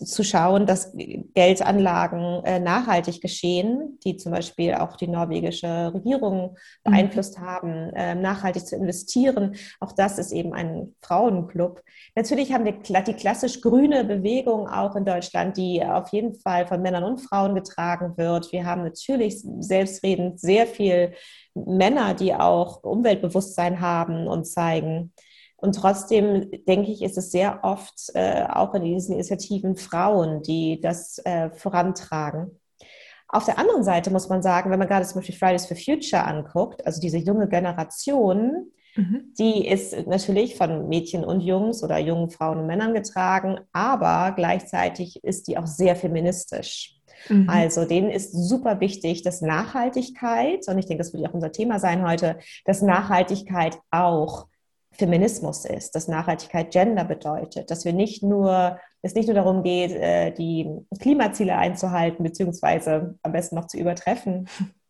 zu 0.05 0.23
schauen, 0.23 0.65
dass 0.65 0.91
Geldanlagen 0.95 2.43
äh, 2.43 2.59
nachhaltig 2.59 3.21
geschehen, 3.21 3.99
die 4.03 4.17
zum 4.17 4.31
Beispiel 4.31 4.73
auch 4.73 4.95
die 4.95 5.07
norwegische 5.07 5.93
Regierung 5.93 6.51
mhm. 6.51 6.57
beeinflusst 6.83 7.37
mhm. 7.37 7.45
haben, 7.45 7.93
äh, 7.93 8.15
nachhaltig 8.15 8.65
zu 8.65 8.75
investieren. 8.75 9.55
Auch 9.79 9.91
das 9.91 10.17
ist 10.17 10.31
eben 10.31 10.53
ein 10.53 10.95
Frauenclub. 11.01 11.81
Natürlich 12.15 12.51
haben 12.51 12.65
wir 12.65 12.73
die 12.73 13.13
klassisch 13.13 13.61
grüne 13.61 14.03
Bewegung 14.03 14.67
auch 14.67 14.95
in 14.95 15.05
Deutschland, 15.05 15.57
die 15.57 15.83
auf 15.83 16.09
jeden 16.09 16.35
Fall 16.35 16.67
von 16.67 16.81
Männern 16.81 17.03
und 17.03 17.19
Frauen 17.19 17.55
getragen 17.55 18.17
wird. 18.17 18.51
Wir 18.51 18.65
haben 18.65 18.83
natürlich 18.83 19.43
selbstredend 19.59 20.39
sehr 20.39 20.65
viel 20.65 21.13
Männer, 21.53 22.13
die 22.13 22.33
auch 22.33 22.83
Umweltbewusstsein 22.83 23.81
haben 23.81 24.27
und 24.27 24.45
zeigen. 24.45 25.13
Und 25.61 25.75
trotzdem 25.75 26.49
denke 26.67 26.91
ich, 26.91 27.03
ist 27.03 27.17
es 27.17 27.31
sehr 27.31 27.59
oft 27.63 27.93
äh, 28.15 28.45
auch 28.49 28.73
in 28.73 28.83
diesen 28.83 29.13
Initiativen 29.13 29.75
Frauen, 29.75 30.41
die 30.41 30.81
das 30.81 31.19
äh, 31.19 31.51
vorantragen. 31.51 32.59
Auf 33.27 33.45
der 33.45 33.59
anderen 33.59 33.83
Seite 33.83 34.11
muss 34.11 34.27
man 34.27 34.41
sagen, 34.41 34.71
wenn 34.71 34.79
man 34.79 34.87
gerade 34.87 35.05
zum 35.05 35.19
Beispiel 35.19 35.35
Fridays 35.35 35.67
for 35.67 35.77
Future 35.77 36.25
anguckt, 36.25 36.85
also 36.85 36.99
diese 36.99 37.17
junge 37.17 37.47
Generation, 37.47 38.71
mhm. 38.95 39.33
die 39.37 39.67
ist 39.67 40.07
natürlich 40.07 40.55
von 40.55 40.89
Mädchen 40.89 41.23
und 41.23 41.41
Jungs 41.41 41.83
oder 41.83 41.99
jungen 41.99 42.31
Frauen 42.31 42.57
und 42.57 42.67
Männern 42.67 42.93
getragen, 42.95 43.59
aber 43.71 44.33
gleichzeitig 44.35 45.23
ist 45.23 45.47
die 45.47 45.57
auch 45.57 45.67
sehr 45.67 45.95
feministisch. 45.95 46.97
Mhm. 47.29 47.47
Also 47.47 47.85
denen 47.85 48.09
ist 48.09 48.33
super 48.33 48.79
wichtig, 48.79 49.21
dass 49.21 49.41
Nachhaltigkeit, 49.41 50.67
und 50.67 50.79
ich 50.79 50.87
denke, 50.87 51.03
das 51.03 51.13
wird 51.13 51.25
auch 51.29 51.33
unser 51.33 51.51
Thema 51.51 51.79
sein 51.79 52.05
heute, 52.05 52.37
dass 52.65 52.81
Nachhaltigkeit 52.81 53.77
auch 53.91 54.47
Feminismus 54.93 55.65
ist, 55.65 55.95
dass 55.95 56.07
Nachhaltigkeit 56.07 56.71
Gender 56.71 57.05
bedeutet, 57.05 57.71
dass 57.71 57.85
wir 57.85 57.93
nicht 57.93 58.23
nur, 58.23 58.79
es 59.01 59.15
nicht 59.15 59.27
nur 59.27 59.35
darum 59.35 59.63
geht, 59.63 59.91
äh, 59.91 60.31
die 60.31 60.69
Klimaziele 60.99 61.57
einzuhalten, 61.57 62.23
beziehungsweise 62.23 63.17
am 63.23 63.31
besten 63.31 63.55
noch 63.55 63.67
zu 63.67 63.77
übertreffen, 63.77 64.47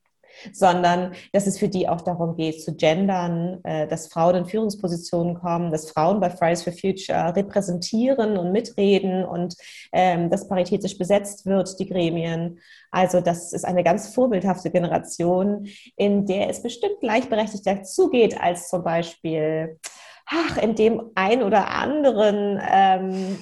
sondern 0.53 1.13
dass 1.33 1.48
es 1.48 1.57
für 1.57 1.69
die 1.69 1.88
auch 1.88 2.01
darum 2.01 2.36
geht, 2.36 2.62
zu 2.63 2.75
gendern, 2.75 3.60
äh, 3.63 3.88
dass 3.88 4.07
Frauen 4.07 4.36
in 4.36 4.45
Führungspositionen 4.45 5.36
kommen, 5.36 5.71
dass 5.71 5.89
Frauen 5.89 6.19
bei 6.19 6.29
Fridays 6.29 6.63
for 6.63 6.74
Future 6.74 7.36
repräsentieren 7.36 8.38
und 8.38 8.51
mitreden 8.51 9.25
und 9.25 9.55
ähm, 9.91 10.29
dass 10.29 10.48
paritätisch 10.48 10.98
besetzt 10.98 11.45
wird, 11.45 11.79
die 11.79 11.88
Gremien. 11.88 12.60
Also 12.91 13.21
das 13.21 13.53
ist 13.53 13.65
eine 13.65 13.83
ganz 13.83 14.13
vorbildhafte 14.13 14.69
Generation, 14.69 15.67
in 15.95 16.25
der 16.25 16.50
es 16.50 16.62
bestimmt 16.62 17.00
gleichberechtigter 17.00 17.83
zugeht 17.83 18.39
als 18.39 18.69
zum 18.69 18.83
Beispiel 18.83 19.77
ach, 20.25 20.57
in 20.57 20.75
dem 20.75 21.12
ein 21.15 21.43
oder 21.43 21.69
anderen 21.69 22.60
ähm, 22.69 23.38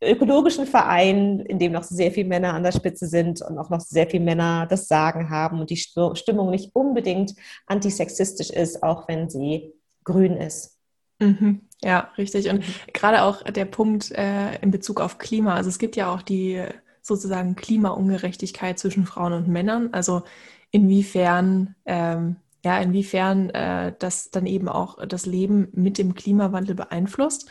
ökologischen 0.00 0.66
Verein, 0.66 1.40
in 1.40 1.58
dem 1.58 1.72
noch 1.72 1.82
sehr 1.82 2.12
viele 2.12 2.28
Männer 2.28 2.54
an 2.54 2.62
der 2.62 2.72
Spitze 2.72 3.06
sind 3.06 3.42
und 3.42 3.58
auch 3.58 3.70
noch 3.70 3.80
sehr 3.80 4.08
viele 4.08 4.24
Männer 4.24 4.66
das 4.66 4.88
Sagen 4.88 5.30
haben 5.30 5.60
und 5.60 5.70
die 5.70 5.76
Stimmung 5.76 6.50
nicht 6.50 6.74
unbedingt 6.74 7.34
antisexistisch 7.66 8.50
ist, 8.50 8.82
auch 8.82 9.08
wenn 9.08 9.28
sie 9.28 9.72
grün 10.04 10.36
ist. 10.36 10.78
Mhm. 11.18 11.62
Ja, 11.82 12.10
richtig. 12.16 12.48
Und 12.48 12.64
gerade 12.92 13.22
auch 13.22 13.42
der 13.42 13.64
Punkt 13.64 14.12
äh, 14.12 14.56
in 14.60 14.70
Bezug 14.70 15.00
auf 15.00 15.18
Klima. 15.18 15.54
Also 15.54 15.68
es 15.68 15.78
gibt 15.78 15.96
ja 15.96 16.12
auch 16.12 16.22
die 16.22 16.64
sozusagen 17.02 17.56
Klimaungerechtigkeit 17.56 18.78
zwischen 18.78 19.06
Frauen 19.06 19.32
und 19.32 19.48
Männern. 19.48 19.90
Also 19.92 20.22
inwiefern, 20.70 21.74
ähm, 21.86 22.36
ja, 22.64 22.78
inwiefern 22.80 23.50
äh, 23.50 23.94
das 23.98 24.30
dann 24.30 24.46
eben 24.46 24.68
auch 24.68 25.04
das 25.06 25.26
Leben 25.26 25.68
mit 25.72 25.98
dem 25.98 26.14
Klimawandel 26.14 26.74
beeinflusst. 26.74 27.48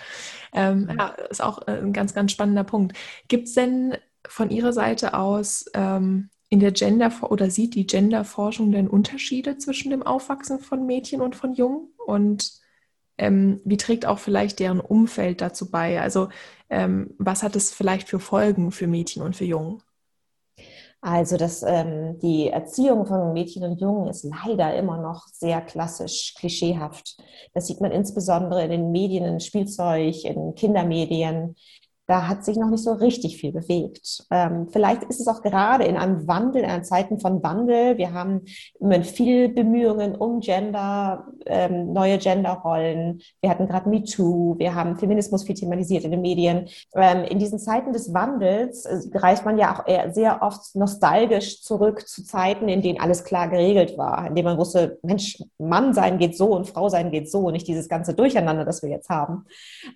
Ähm, 0.54 0.90
ja, 0.98 1.10
ist 1.30 1.42
auch 1.42 1.68
äh, 1.68 1.80
ein 1.80 1.94
ganz, 1.94 2.14
ganz 2.14 2.32
spannender 2.32 2.64
Punkt. 2.64 2.98
Gibt 3.28 3.48
es 3.48 3.54
denn 3.54 3.96
von 4.28 4.50
Ihrer 4.50 4.74
Seite 4.74 5.14
aus 5.14 5.66
ähm, 5.74 6.30
in 6.50 6.60
der 6.60 6.72
Gender 6.72 7.12
oder 7.30 7.50
sieht 7.50 7.76
die 7.76 7.88
Genderforschung 7.88 8.72
denn 8.72 8.88
Unterschiede 8.88 9.58
zwischen 9.58 9.92
dem 9.92 10.04
Aufwachsen 10.04 10.60
von 10.60 10.86
Mädchen 10.86 11.22
und 11.22 11.36
von 11.36 11.54
Jungen? 11.54 11.90
Und 12.06 12.60
ähm, 13.18 13.62
wie 13.66 13.78
trägt 13.78 14.06
auch 14.06 14.20
vielleicht 14.20 14.60
deren 14.60 14.80
Umfeld 14.80 15.42
dazu 15.42 15.72
bei? 15.72 16.02
Also 16.02 16.30
ähm, 16.70 17.16
was 17.18 17.44
hat 17.44 17.56
es 17.56 17.74
vielleicht 17.74 18.10
für 18.10 18.20
Folgen 18.20 18.72
für 18.72 18.88
Mädchen 18.88 19.24
und 19.24 19.36
für 19.36 19.46
Jungen? 19.46 19.82
Also 21.02 21.38
das, 21.38 21.64
ähm, 21.64 22.18
die 22.20 22.50
Erziehung 22.50 23.06
von 23.06 23.34
Mädchen 23.34 23.64
und 23.64 23.80
Jungen 23.80 24.08
ist 24.08 24.24
leider 24.24 24.76
immer 24.76 24.98
noch 25.00 25.28
sehr 25.28 25.62
klassisch, 25.62 26.34
klischeehaft. 26.38 27.18
Das 27.54 27.68
sieht 27.68 27.82
man 27.82 27.92
insbesondere 27.92 28.64
in 28.64 28.72
den 28.72 28.92
Medien, 28.92 29.24
in 29.26 29.40
Spielzeug, 29.40 30.24
in 30.26 30.56
Kindermedien 30.56 31.56
da 32.08 32.30
hat 32.30 32.46
sich 32.46 32.58
noch 32.58 32.70
nicht 32.70 32.84
so 32.84 32.94
richtig 32.94 33.38
viel 33.38 33.52
bewegt. 33.52 34.26
Ähm, 34.32 34.70
vielleicht 34.72 35.04
ist 35.04 35.20
es 35.20 35.28
auch 35.28 35.42
gerade 35.42 35.84
in 35.84 35.98
einem 35.98 36.26
Wandel, 36.26 36.64
in 36.64 36.84
Zeiten 36.86 37.20
von 37.20 37.44
Wandel. 37.44 37.98
Wir 37.98 38.14
haben 38.14 38.46
immer 38.80 39.04
viel 39.04 39.50
Bemühungen 39.50 40.16
um 40.16 40.40
Gender, 40.40 41.28
ähm, 41.46 41.92
neue 41.92 42.18
Genderrollen. 42.18 43.22
Wir 43.42 43.50
hatten 43.50 43.68
gerade 43.68 43.90
MeToo. 43.90 44.56
Wir 44.58 44.74
haben 44.74 44.96
Feminismus 44.96 45.44
viel 45.44 45.56
thematisiert 45.56 46.06
in 46.06 46.12
den 46.12 46.22
Medien. 46.22 46.70
Ähm, 46.96 47.26
in 47.26 47.40
diesen 47.40 47.60
Zeiten 47.60 47.92
des 47.92 48.14
Wandels 48.14 48.86
äh, 48.86 49.10
greift 49.10 49.44
man 49.44 49.58
ja 49.58 49.76
auch 49.76 49.86
eher 49.86 50.14
sehr 50.14 50.42
oft 50.42 50.76
nostalgisch 50.76 51.62
zurück 51.62 52.08
zu 52.08 52.24
Zeiten, 52.24 52.70
in 52.70 52.82
denen 52.82 53.02
alles 53.02 53.26
klar 53.26 53.50
geregelt 53.50 53.98
war, 53.98 54.28
in 54.28 54.36
denen 54.36 54.48
man 54.48 54.58
wusste, 54.58 54.98
Mensch, 55.04 55.44
Mann 55.58 55.94
sein 55.94 56.20
geht 56.20 56.38
so 56.38 56.56
und 56.56 56.68
Frau 56.68 56.88
sein 56.88 57.12
geht 57.12 57.30
so, 57.30 57.52
nicht 57.52 57.68
dieses 57.68 57.90
ganze 57.90 58.14
Durcheinander, 58.14 58.64
das 58.64 58.82
wir 58.82 58.90
jetzt 58.90 59.10
haben. 59.10 59.46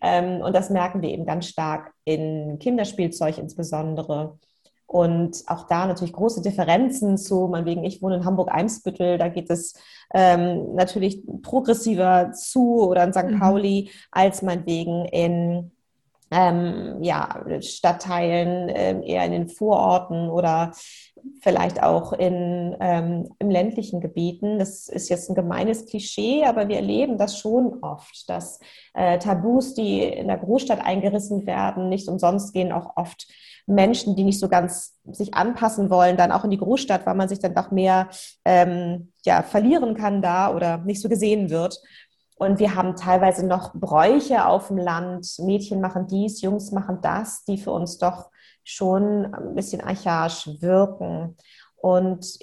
Ähm, 0.02 0.42
und 0.42 0.54
das 0.54 0.70
merken 0.70 1.02
wir 1.02 1.10
eben 1.10 1.26
ganz 1.26 1.46
stark 1.46 1.94
in 2.06 2.60
Kinderspielzeug 2.60 3.38
insbesondere. 3.38 4.38
Und 4.86 5.44
auch 5.48 5.68
da 5.68 5.86
natürlich 5.86 6.12
große 6.12 6.42
Differenzen 6.42 7.18
zu, 7.18 7.48
meinetwegen, 7.48 7.86
ich 7.86 8.02
wohne 8.02 8.18
in 8.18 8.26
Hamburg-Eimsbüttel, 8.26 9.18
da 9.18 9.30
geht 9.30 9.50
es 9.50 9.74
ähm, 10.14 10.76
natürlich 10.76 11.24
progressiver 11.42 12.34
zu 12.34 12.82
oder 12.90 13.06
in 13.06 13.14
St. 13.14 13.30
Mhm. 13.30 13.40
Pauli 13.40 13.92
als 14.12 14.42
meinetwegen 14.42 15.06
in 15.06 15.72
ähm, 16.32 16.98
ja, 17.02 17.44
Stadtteilen, 17.60 18.70
äh, 18.70 19.02
eher 19.06 19.26
in 19.26 19.32
den 19.34 19.50
Vororten 19.50 20.30
oder 20.30 20.72
vielleicht 21.42 21.84
auch 21.84 22.14
in, 22.14 22.76
ähm, 22.80 23.30
im 23.40 23.50
ländlichen 23.50 24.00
Gebieten. 24.00 24.58
Das 24.58 24.88
ist 24.88 25.10
jetzt 25.10 25.30
ein 25.30 25.36
gemeines 25.36 25.86
Klischee, 25.86 26.46
aber 26.46 26.68
wir 26.68 26.78
erleben 26.78 27.18
das 27.18 27.38
schon 27.38 27.80
oft, 27.84 28.30
dass 28.30 28.60
äh, 28.94 29.20
Tabus, 29.20 29.74
die 29.74 30.02
in 30.02 30.28
der 30.28 30.38
Großstadt 30.38 30.84
eingerissen 30.84 31.46
werden, 31.46 31.90
nicht 31.90 32.08
umsonst 32.08 32.54
gehen 32.54 32.72
auch 32.72 32.96
oft 32.96 33.28
Menschen, 33.68 34.16
die 34.16 34.24
nicht 34.24 34.40
so 34.40 34.50
ganz 34.50 34.98
sich 35.12 35.34
anpassen 35.34 35.90
wollen, 35.90 36.18
dann 36.18 36.32
auch 36.32 36.44
in 36.44 36.50
die 36.50 36.58
Großstadt, 36.58 37.06
weil 37.06 37.16
man 37.16 37.30
sich 37.30 37.40
dann 37.40 37.56
doch 37.56 37.72
mehr 37.72 38.10
ähm, 38.46 39.12
ja, 39.26 39.44
verlieren 39.44 39.96
kann 39.96 40.22
da 40.22 40.54
oder 40.54 40.80
nicht 40.80 41.02
so 41.02 41.10
gesehen 41.10 41.50
wird. 41.50 41.80
Und 42.42 42.58
wir 42.58 42.74
haben 42.74 42.96
teilweise 42.96 43.46
noch 43.46 43.72
Bräuche 43.76 44.48
auf 44.48 44.70
dem 44.70 44.80
Land. 44.80 45.28
Mädchen 45.38 45.80
machen 45.80 46.08
dies, 46.08 46.42
Jungs 46.42 46.72
machen 46.72 46.98
das, 47.04 47.46
die 47.46 47.60
für 47.60 47.70
uns 47.70 48.00
doch 48.00 48.32
schon 48.64 49.32
ein 49.32 49.54
bisschen 49.54 49.80
archaisch 49.82 50.50
wirken. 50.60 51.38
Und 51.76 52.40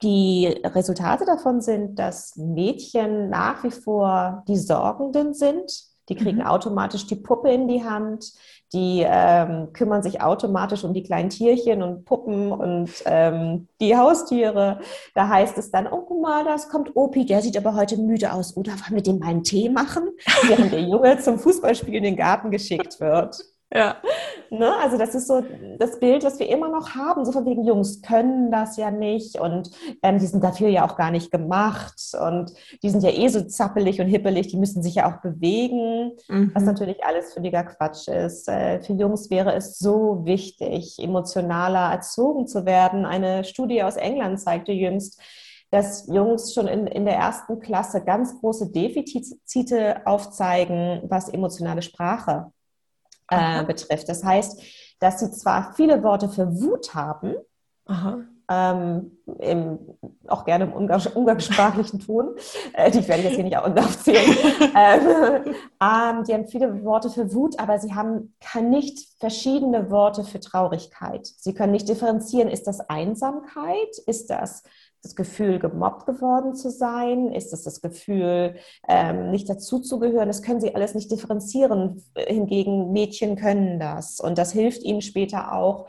die 0.00 0.46
Resultate 0.46 1.24
davon 1.24 1.60
sind, 1.60 1.98
dass 1.98 2.36
Mädchen 2.36 3.30
nach 3.30 3.64
wie 3.64 3.72
vor 3.72 4.44
die 4.46 4.56
Sorgenden 4.56 5.34
sind. 5.34 5.72
Die 6.08 6.14
kriegen 6.14 6.38
mhm. 6.38 6.46
automatisch 6.46 7.08
die 7.08 7.16
Puppe 7.16 7.50
in 7.50 7.66
die 7.66 7.82
Hand. 7.82 8.24
Die 8.72 9.04
ähm, 9.06 9.72
kümmern 9.72 10.02
sich 10.02 10.22
automatisch 10.22 10.82
um 10.84 10.94
die 10.94 11.02
kleinen 11.02 11.28
Tierchen 11.28 11.82
und 11.82 12.04
Puppen 12.04 12.52
und 12.52 12.90
ähm, 13.04 13.68
die 13.80 13.96
Haustiere. 13.96 14.80
Da 15.14 15.28
heißt 15.28 15.58
es 15.58 15.70
dann, 15.70 15.86
oh, 15.86 16.02
guck 16.06 16.22
mal, 16.22 16.44
das 16.44 16.68
kommt 16.68 16.96
Opi, 16.96 17.26
der 17.26 17.42
sieht 17.42 17.56
aber 17.56 17.74
heute 17.74 17.98
müde 17.98 18.32
aus. 18.32 18.56
Oder 18.56 18.72
wollen 18.72 18.94
wir 18.94 19.02
dem 19.02 19.18
mal 19.18 19.28
einen 19.28 19.44
Tee 19.44 19.68
machen? 19.68 20.10
Während 20.48 20.72
der 20.72 20.82
Junge 20.82 21.18
zum 21.18 21.38
Fußballspiel 21.38 21.96
in 21.96 22.04
den 22.04 22.16
Garten 22.16 22.50
geschickt 22.50 22.98
wird. 23.00 23.36
Ja. 23.74 23.96
Ne? 24.52 24.70
Also 24.82 24.98
das 24.98 25.14
ist 25.14 25.28
so 25.28 25.42
das 25.78 25.98
Bild, 25.98 26.24
was 26.24 26.38
wir 26.38 26.46
immer 26.50 26.68
noch 26.68 26.90
haben. 26.94 27.24
So 27.24 27.32
von 27.32 27.46
wegen 27.46 27.64
Jungs 27.64 28.02
können 28.02 28.50
das 28.50 28.76
ja 28.76 28.90
nicht 28.90 29.40
und 29.40 29.70
ähm, 30.02 30.18
die 30.18 30.26
sind 30.26 30.44
dafür 30.44 30.68
ja 30.68 30.86
auch 30.86 30.96
gar 30.96 31.10
nicht 31.10 31.30
gemacht 31.30 31.98
und 32.20 32.52
die 32.82 32.90
sind 32.90 33.02
ja 33.02 33.08
eh 33.08 33.28
so 33.28 33.40
zappelig 33.40 33.98
und 34.02 34.08
hippelig, 34.08 34.48
die 34.48 34.58
müssen 34.58 34.82
sich 34.82 34.96
ja 34.96 35.10
auch 35.10 35.22
bewegen, 35.22 36.12
mhm. 36.28 36.50
was 36.52 36.64
natürlich 36.64 37.02
alles 37.02 37.32
völliger 37.32 37.64
Quatsch 37.64 38.08
ist. 38.08 38.46
Äh, 38.46 38.82
für 38.82 38.92
Jungs 38.92 39.30
wäre 39.30 39.54
es 39.54 39.78
so 39.78 40.26
wichtig, 40.26 40.98
emotionaler 40.98 41.90
erzogen 41.90 42.46
zu 42.46 42.66
werden. 42.66 43.06
Eine 43.06 43.44
Studie 43.44 43.82
aus 43.82 43.96
England 43.96 44.38
zeigte 44.38 44.72
jüngst, 44.72 45.18
dass 45.70 46.06
Jungs 46.08 46.52
schon 46.52 46.68
in, 46.68 46.86
in 46.86 47.06
der 47.06 47.16
ersten 47.16 47.58
Klasse 47.58 48.04
ganz 48.04 48.38
große 48.38 48.70
Defizite 48.70 50.06
aufzeigen, 50.06 51.00
was 51.08 51.30
emotionale 51.30 51.80
Sprache 51.80 52.52
äh, 53.32 53.64
betrifft. 53.64 54.08
Das 54.08 54.24
heißt, 54.24 54.62
dass 55.00 55.20
sie 55.20 55.30
zwar 55.32 55.74
viele 55.74 56.02
Worte 56.02 56.28
für 56.28 56.60
Wut 56.60 56.94
haben, 56.94 57.34
ähm, 58.48 59.18
im, 59.38 59.78
auch 60.28 60.44
gerne 60.44 60.64
im 60.64 60.72
umgangssprachlichen 60.72 62.00
Ton, 62.00 62.34
äh, 62.72 62.90
die 62.90 63.06
werde 63.08 63.22
ich 63.22 63.28
jetzt 63.28 63.34
hier 63.34 63.44
nicht 63.44 63.56
aufzählen. 63.56 64.36
ähm, 64.76 65.54
ähm, 65.80 66.24
die 66.24 66.34
haben 66.34 66.48
viele 66.48 66.84
Worte 66.84 67.10
für 67.10 67.32
Wut, 67.32 67.58
aber 67.58 67.78
sie 67.78 67.94
haben 67.94 68.34
kann 68.40 68.70
nicht 68.70 69.08
verschiedene 69.18 69.90
Worte 69.90 70.24
für 70.24 70.40
Traurigkeit. 70.40 71.26
Sie 71.26 71.54
können 71.54 71.72
nicht 71.72 71.88
differenzieren, 71.88 72.48
ist 72.48 72.66
das 72.66 72.80
Einsamkeit, 72.88 73.98
ist 74.06 74.30
das 74.30 74.62
das 75.02 75.16
Gefühl, 75.16 75.58
gemobbt 75.58 76.06
geworden 76.06 76.54
zu 76.54 76.70
sein? 76.70 77.32
Ist 77.32 77.52
es 77.52 77.62
das 77.62 77.80
Gefühl, 77.80 78.56
ähm, 78.88 79.30
nicht 79.30 79.48
dazuzugehören? 79.48 80.28
Das 80.28 80.42
können 80.42 80.60
sie 80.60 80.74
alles 80.74 80.94
nicht 80.94 81.10
differenzieren. 81.10 82.02
Hingegen 82.16 82.92
Mädchen 82.92 83.36
können 83.36 83.80
das. 83.80 84.20
Und 84.20 84.38
das 84.38 84.52
hilft 84.52 84.82
ihnen 84.82 85.02
später 85.02 85.52
auch, 85.52 85.88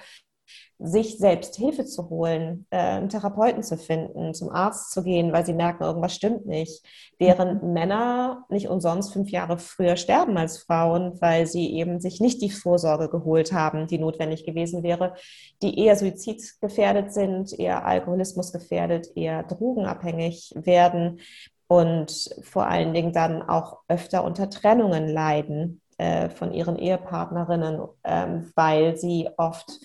sich 0.79 1.17
selbst 1.17 1.55
Hilfe 1.55 1.85
zu 1.85 2.09
holen, 2.09 2.65
äh, 2.69 2.77
einen 2.77 3.09
Therapeuten 3.09 3.63
zu 3.63 3.77
finden, 3.77 4.33
zum 4.33 4.49
Arzt 4.49 4.91
zu 4.91 5.03
gehen, 5.03 5.31
weil 5.31 5.45
sie 5.45 5.53
merken, 5.53 5.83
irgendwas 5.83 6.13
stimmt 6.13 6.45
nicht. 6.45 6.83
Während 7.17 7.63
mhm. 7.63 7.73
Männer 7.73 8.45
nicht 8.49 8.67
umsonst 8.67 9.13
fünf 9.13 9.29
Jahre 9.29 9.57
früher 9.57 9.95
sterben 9.95 10.37
als 10.37 10.57
Frauen, 10.57 11.19
weil 11.21 11.45
sie 11.45 11.73
eben 11.73 11.99
sich 11.99 12.19
nicht 12.19 12.41
die 12.41 12.51
Vorsorge 12.51 13.09
geholt 13.09 13.53
haben, 13.53 13.87
die 13.87 13.99
notwendig 13.99 14.45
gewesen 14.45 14.83
wäre, 14.83 15.13
die 15.61 15.79
eher 15.79 15.95
suizidgefährdet 15.95 17.13
sind, 17.13 17.57
eher 17.57 17.85
Alkoholismus 17.85 18.51
gefährdet, 18.51 19.07
eher 19.15 19.43
drogenabhängig 19.43 20.53
werden 20.55 21.19
und 21.67 22.29
vor 22.43 22.67
allen 22.67 22.93
Dingen 22.93 23.13
dann 23.13 23.41
auch 23.41 23.79
öfter 23.87 24.23
unter 24.23 24.49
Trennungen 24.49 25.07
leiden 25.07 25.81
äh, 25.97 26.29
von 26.29 26.51
ihren 26.51 26.77
Ehepartnerinnen, 26.77 27.81
ähm, 28.03 28.51
weil 28.55 28.97
sie 28.97 29.29
oft 29.37 29.79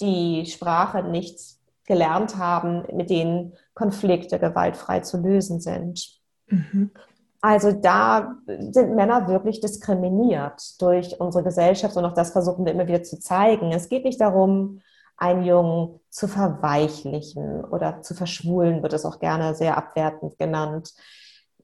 die 0.00 0.46
Sprache 0.46 1.02
nicht 1.02 1.38
gelernt 1.84 2.36
haben, 2.36 2.84
mit 2.92 3.10
denen 3.10 3.54
Konflikte 3.74 4.38
gewaltfrei 4.38 5.00
zu 5.00 5.18
lösen 5.18 5.60
sind. 5.60 6.20
Mhm. 6.46 6.90
Also 7.40 7.72
da 7.72 8.36
sind 8.46 8.96
Männer 8.96 9.28
wirklich 9.28 9.60
diskriminiert 9.60 10.80
durch 10.82 11.20
unsere 11.20 11.44
Gesellschaft 11.44 11.96
und 11.96 12.04
auch 12.04 12.14
das 12.14 12.32
versuchen 12.32 12.64
wir 12.64 12.72
immer 12.72 12.88
wieder 12.88 13.04
zu 13.04 13.20
zeigen. 13.20 13.72
Es 13.72 13.88
geht 13.88 14.04
nicht 14.04 14.20
darum, 14.20 14.80
einen 15.16 15.44
Jungen 15.44 16.00
zu 16.10 16.28
verweichlichen 16.28 17.64
oder 17.64 18.02
zu 18.02 18.14
verschwulen, 18.14 18.82
wird 18.82 18.92
es 18.92 19.04
auch 19.04 19.18
gerne 19.18 19.54
sehr 19.54 19.76
abwertend 19.76 20.38
genannt. 20.38 20.94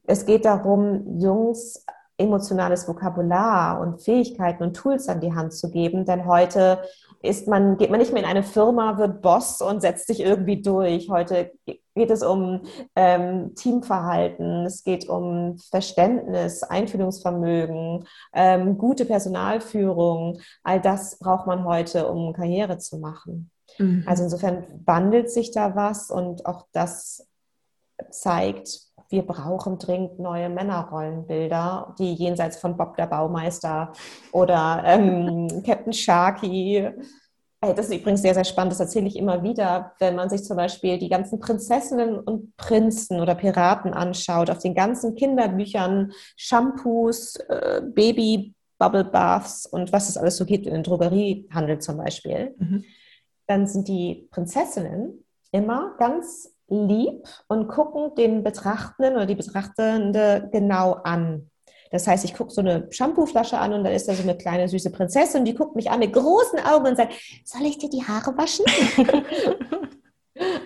Es 0.04 0.26
geht 0.26 0.44
darum, 0.44 1.18
Jungs 1.18 1.84
emotionales 2.16 2.86
Vokabular 2.86 3.80
und 3.80 4.00
Fähigkeiten 4.00 4.62
und 4.62 4.76
Tools 4.76 5.08
an 5.08 5.20
die 5.20 5.34
Hand 5.34 5.52
zu 5.52 5.70
geben, 5.70 6.04
denn 6.04 6.26
heute 6.26 6.80
ist 7.25 7.49
man, 7.49 7.76
geht 7.76 7.90
man 7.90 8.00
nicht 8.00 8.12
mehr 8.12 8.23
in 8.23 8.28
eine 8.28 8.43
Firma, 8.43 8.99
wird 8.99 9.23
Boss 9.23 9.61
und 9.61 9.81
setzt 9.81 10.07
sich 10.07 10.21
irgendwie 10.21 10.61
durch. 10.61 11.09
Heute 11.09 11.52
geht 11.66 12.11
es 12.11 12.23
um 12.23 12.62
ähm, 12.95 13.54
Teamverhalten, 13.54 14.66
es 14.66 14.85
geht 14.85 15.09
um 15.09 15.57
Verständnis, 15.71 16.62
Einfühlungsvermögen, 16.62 18.04
ähm, 18.33 18.78
gute 18.78 19.04
Personalführung. 19.04 20.40
All 20.62 20.81
das 20.81 21.19
braucht 21.19 21.47
man 21.47 21.64
heute, 21.64 22.09
um 22.09 22.33
Karriere 22.33 22.78
zu 22.78 22.99
machen. 22.99 23.50
Mhm. 23.78 24.04
Also 24.07 24.25
insofern 24.25 24.64
wandelt 24.85 25.31
sich 25.31 25.50
da 25.50 25.75
was 25.75 26.11
und 26.11 26.47
auch 26.47 26.66
das 26.73 27.26
zeigt, 28.11 28.81
wir 29.14 29.23
brauchen 29.23 29.78
dringend 29.78 30.18
neue 30.18 30.49
Männerrollenbilder, 30.49 31.94
die 31.99 32.14
jenseits 32.14 32.56
von 32.56 32.76
Bob 32.76 32.97
der 32.97 33.06
Baumeister 33.06 33.92
oder 34.33 34.83
ähm, 34.85 35.62
Captain 35.66 35.92
Sharky 35.92 36.90
Das 37.61 37.88
ist 37.88 37.94
übrigens 37.94 38.23
sehr, 38.23 38.35
sehr 38.35 38.44
spannend. 38.44 38.73
Das 38.73 38.80
erzähle 38.80 39.06
ich 39.06 39.16
immer 39.16 39.44
wieder, 39.44 39.92
wenn 40.00 40.16
man 40.16 40.28
sich 40.28 40.42
zum 40.42 40.56
Beispiel 40.56 40.99
die 40.99 41.09
ganzen 41.09 41.38
Prinzessinnen 41.38 42.18
und 42.18 42.56
Prinzen 42.56 43.21
oder 43.21 43.37
Piraten 43.37 43.94
anschaut, 43.94 44.50
auf 44.50 44.59
den 44.59 44.75
ganzen 44.75 45.14
Kinderbüchern, 45.14 46.12
Shampoos, 46.37 47.37
äh, 47.37 47.83
Baby 47.85 48.54
Bubble 48.78 49.04
Baths 49.04 49.66
und 49.66 49.92
was 49.92 50.09
es 50.09 50.16
alles 50.16 50.37
so 50.37 50.44
gibt 50.44 50.66
in 50.66 50.75
den 50.75 50.83
Drogeriehandel 50.83 51.78
zum 51.78 51.99
Beispiel, 51.99 52.54
mhm. 52.59 52.85
dann 53.47 53.68
sind 53.68 53.87
die 53.87 54.28
Prinzessinnen 54.33 55.25
immer 55.52 55.94
ganz 55.99 56.53
lieb 56.68 57.26
und 57.49 57.68
gucken 57.68 58.14
den 58.16 58.42
Betrachtenden 58.42 59.14
oder 59.14 59.26
die 59.26 59.35
Betrachtende 59.35 60.49
genau 60.52 60.94
an. 61.04 61.50
Das 61.90 62.09
heißt, 62.09 62.25
ich 62.25 62.35
gucke 62.35 62.50
so 62.50 62.61
eine 62.61 62.88
Shampooflasche 62.90 63.56
an 63.56 63.73
und 63.73 63.85
dann 63.85 63.92
ist 63.92 64.09
da 64.09 64.14
so 64.14 64.23
eine 64.25 64.37
kleine 64.37 64.68
süße 64.68 64.90
Prinzessin, 64.90 65.44
die 65.44 65.54
guckt 65.54 65.76
mich 65.76 65.90
an 65.90 66.00
mit 66.00 66.12
großen 66.12 66.59
Augen 66.59 66.88
und 66.88 66.97
sagt, 66.97 67.14
soll 67.44 67.66
ich 67.66 67.78
dir 67.78 67.88
die 67.88 68.02
Haare 68.02 68.37
waschen? 68.37 68.64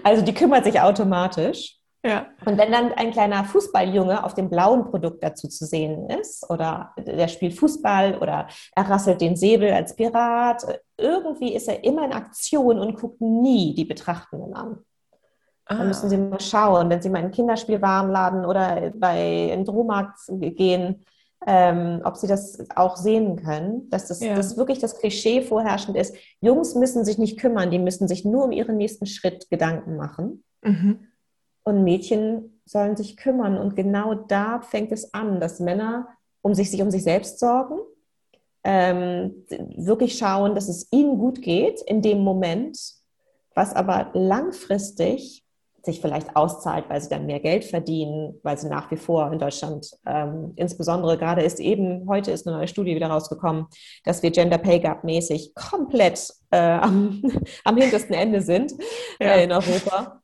also 0.03 0.23
die 0.23 0.33
kümmert 0.33 0.65
sich 0.65 0.81
automatisch. 0.81 1.79
Ja. 2.05 2.29
Und 2.47 2.57
wenn 2.57 2.71
dann 2.71 2.93
ein 2.93 3.11
kleiner 3.11 3.45
Fußballjunge 3.45 4.25
auf 4.25 4.33
dem 4.33 4.49
blauen 4.49 4.85
Produkt 4.87 5.23
dazu 5.23 5.49
zu 5.49 5.67
sehen 5.67 6.09
ist, 6.09 6.49
oder 6.49 6.95
der 6.97 7.29
spielt 7.29 7.59
Fußball 7.59 8.17
oder 8.19 8.49
er 8.75 8.89
rasselt 8.89 9.21
den 9.21 9.37
Säbel 9.37 9.73
als 9.73 9.97
Pirat, 9.97 10.65
irgendwie 10.97 11.55
ist 11.55 11.69
er 11.69 11.85
immer 11.85 12.05
in 12.05 12.13
Aktion 12.13 12.79
und 12.79 12.95
guckt 12.95 13.21
nie 13.21 13.75
die 13.75 13.85
Betrachtenden 13.85 14.55
an. 14.55 14.79
Ah. 15.69 15.77
Dann 15.77 15.89
müssen 15.89 16.09
Sie 16.09 16.17
mal 16.17 16.41
schauen, 16.41 16.89
wenn 16.89 17.03
Sie 17.03 17.11
mal 17.11 17.19
in 17.19 17.27
einen 17.27 17.35
Kinderspielwarenladen 17.35 18.47
oder 18.47 18.91
bei 18.97 19.51
einem 19.53 19.67
Drohmarkt 19.67 20.19
gehen, 20.29 21.05
ähm, 21.47 22.01
ob 22.05 22.17
Sie 22.17 22.27
das 22.27 22.59
auch 22.75 22.97
sehen 22.97 23.37
können, 23.37 23.89
dass 23.91 24.09
das, 24.09 24.21
ja. 24.21 24.35
das 24.35 24.57
wirklich 24.57 24.79
das 24.79 24.99
Klischee 24.99 25.43
vorherrschend 25.43 25.97
ist. 25.97 26.17
Jungs 26.41 26.75
müssen 26.75 27.05
sich 27.05 27.19
nicht 27.19 27.39
kümmern, 27.39 27.71
die 27.71 27.79
müssen 27.79 28.09
sich 28.09 28.25
nur 28.25 28.45
um 28.45 28.53
ihren 28.53 28.79
nächsten 28.79 29.07
Schritt 29.07 29.51
Gedanken 29.51 29.97
machen. 29.97 30.43
Mhm. 30.63 31.01
Und 31.65 31.85
Mädchen 31.85 32.61
sollen 32.65 32.97
sich 32.97 33.19
kümmern. 33.19 33.59
Und 33.59 33.77
genau 33.77 34.15
da 34.15 34.63
fängt 34.63 34.91
es 34.91 35.13
an, 35.13 35.39
dass 35.39 35.61
Männer 35.61 36.09
um 36.41 36.55
sich, 36.55 36.71
sich 36.71 36.81
um 36.81 36.91
sich 36.91 37.03
selbst 37.05 37.39
sorgen, 37.39 37.79
ähm, 38.65 39.45
wirklich 39.77 40.17
schauen, 40.17 40.55
dass 40.55 40.69
es 40.69 40.91
ihnen 40.91 41.19
gut 41.19 41.43
geht 41.43 41.83
in 41.83 42.01
dem 42.01 42.21
Moment, 42.21 42.79
was 43.55 43.75
aber 43.75 44.11
langfristig 44.15 45.45
sich 45.89 46.01
vielleicht 46.01 46.37
auszahlt, 46.37 46.85
weil 46.89 47.01
sie 47.01 47.09
dann 47.09 47.27
mehr 47.27 47.41
Geld 47.41 47.65
verdienen, 47.65 48.39
weil 48.43 48.59
sie 48.59 48.69
nach 48.69 48.91
wie 48.91 48.97
vor 48.97 49.33
in 49.33 49.39
Deutschland, 49.39 49.91
ähm, 50.07 50.53
insbesondere 50.57 51.17
gerade 51.17 51.43
ist 51.43 51.61
eben, 51.61 52.07
heute 52.09 52.31
ist 52.31 52.47
eine 52.47 52.57
neue 52.57 52.69
Studie 52.69 52.95
wieder 52.95 53.09
rausgekommen, 53.09 53.67
dass 54.05 54.23
wir 54.23 54.31
Gender 54.31 54.59
Pay 54.59 54.81
Gap 54.81 55.03
mäßig 55.03 55.55
komplett 55.55 56.29
äh, 56.51 56.59
am, 56.59 57.23
am 57.65 57.77
hintersten 57.77 58.15
Ende 58.15 58.43
sind 58.43 58.73
ja. 59.19 59.29
äh, 59.29 59.45
in 59.45 59.53
Europa. 59.53 60.21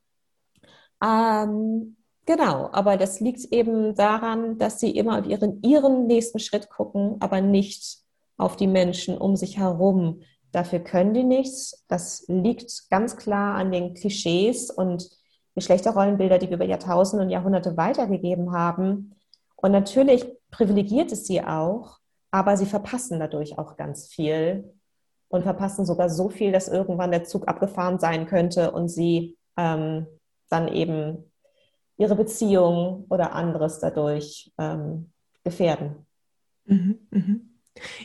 Ähm, 1.03 1.97
genau, 2.27 2.69
aber 2.73 2.99
das 2.99 3.21
liegt 3.21 3.45
eben 3.53 3.95
daran, 3.95 4.59
dass 4.59 4.81
sie 4.81 4.91
immer 4.91 5.19
auf 5.19 5.27
ihren, 5.27 5.63
ihren 5.63 6.07
nächsten 6.07 6.41
Schritt 6.41 6.69
gucken, 6.69 7.17
aber 7.21 7.41
nicht 7.41 7.99
auf 8.37 8.57
die 8.57 8.67
Menschen 8.67 9.17
um 9.17 9.35
sich 9.35 9.57
herum. 9.57 10.21
Dafür 10.53 10.81
können 10.81 11.15
die 11.15 11.25
nichts. 11.25 11.85
Das 11.89 12.25
liegt 12.29 12.91
ganz 12.91 13.17
klar 13.17 13.55
an 13.55 13.73
den 13.73 13.95
Klischees 13.95 14.71
und 14.71 15.09
Geschlechterrollenbilder, 15.55 16.39
die 16.39 16.49
wir 16.49 16.57
über 16.57 16.65
Jahrtausende 16.65 17.25
und 17.25 17.31
Jahrhunderte 17.31 17.77
weitergegeben 17.77 18.53
haben. 18.53 19.15
Und 19.57 19.73
natürlich 19.73 20.27
privilegiert 20.51 21.13
es 21.13 21.27
sie 21.27 21.43
auch, 21.43 21.99
aber 22.31 22.57
sie 22.57 22.67
verpassen 22.67 23.21
dadurch 23.21 23.59
auch 23.59 23.77
ganz 23.77 24.09
viel 24.09 24.75
und 25.29 25.43
verpassen 25.43 25.87
sogar 25.87 26.11
so 26.11 26.29
viel, 26.29 26.53
dass 26.53 26.69
irgendwann 26.69 27.11
der 27.11 27.25
Zug 27.25 27.49
abgefahren 27.49 27.99
sein 27.99 28.27
könnte 28.27 28.73
und 28.73 28.89
sie 28.89 29.37
ähm, 29.57 30.07
dann 30.49 30.69
eben 30.69 31.31
ihre 31.97 32.17
Beziehung 32.17 33.07
oder 33.09 33.33
anderes 33.33 33.79
dadurch 33.79 34.53
ähm, 34.59 35.13
gefährden. 35.45 36.07
Mhm, 36.67 36.99
mhm. 37.11 37.54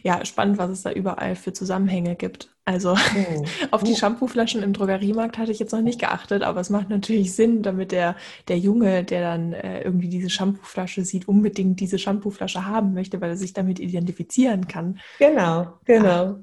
Ja, 0.01 0.25
spannend, 0.25 0.57
was 0.57 0.71
es 0.71 0.81
da 0.81 0.91
überall 0.91 1.35
für 1.35 1.53
Zusammenhänge 1.53 2.15
gibt. 2.15 2.49
Also 2.65 2.93
oh. 2.93 3.45
auf 3.71 3.83
die 3.83 3.95
Shampooflaschen 3.95 4.63
im 4.63 4.73
Drogeriemarkt 4.73 5.37
hatte 5.37 5.51
ich 5.51 5.59
jetzt 5.59 5.71
noch 5.71 5.81
nicht 5.81 5.99
geachtet, 5.99 6.43
aber 6.43 6.59
es 6.59 6.69
macht 6.69 6.89
natürlich 6.89 7.35
Sinn, 7.35 7.61
damit 7.61 7.91
der, 7.91 8.15
der 8.47 8.57
Junge, 8.57 9.03
der 9.03 9.21
dann 9.21 9.53
äh, 9.53 9.81
irgendwie 9.81 10.09
diese 10.09 10.29
Shampooflasche 10.29 11.03
sieht, 11.05 11.27
unbedingt 11.27 11.79
diese 11.79 11.99
Shampooflasche 11.99 12.65
haben 12.65 12.93
möchte, 12.93 13.21
weil 13.21 13.31
er 13.31 13.37
sich 13.37 13.53
damit 13.53 13.79
identifizieren 13.79 14.67
kann. 14.67 14.99
Genau, 15.19 15.79
genau. 15.85 16.39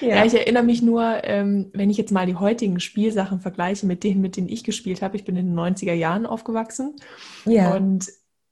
Ja. 0.00 0.08
ja, 0.08 0.24
ich 0.24 0.34
erinnere 0.34 0.62
mich 0.62 0.82
nur, 0.82 1.24
ähm, 1.24 1.70
wenn 1.72 1.90
ich 1.90 1.96
jetzt 1.96 2.12
mal 2.12 2.26
die 2.26 2.36
heutigen 2.36 2.80
Spielsachen 2.80 3.40
vergleiche 3.40 3.86
mit 3.86 4.04
denen, 4.04 4.20
mit 4.20 4.36
denen 4.36 4.48
ich 4.48 4.62
gespielt 4.62 5.00
habe. 5.00 5.16
Ich 5.16 5.24
bin 5.24 5.36
in 5.36 5.46
den 5.46 5.58
90er 5.58 5.94
Jahren 5.94 6.26
aufgewachsen. 6.26 6.96
Ja. 7.46 7.74
Und 7.74 8.08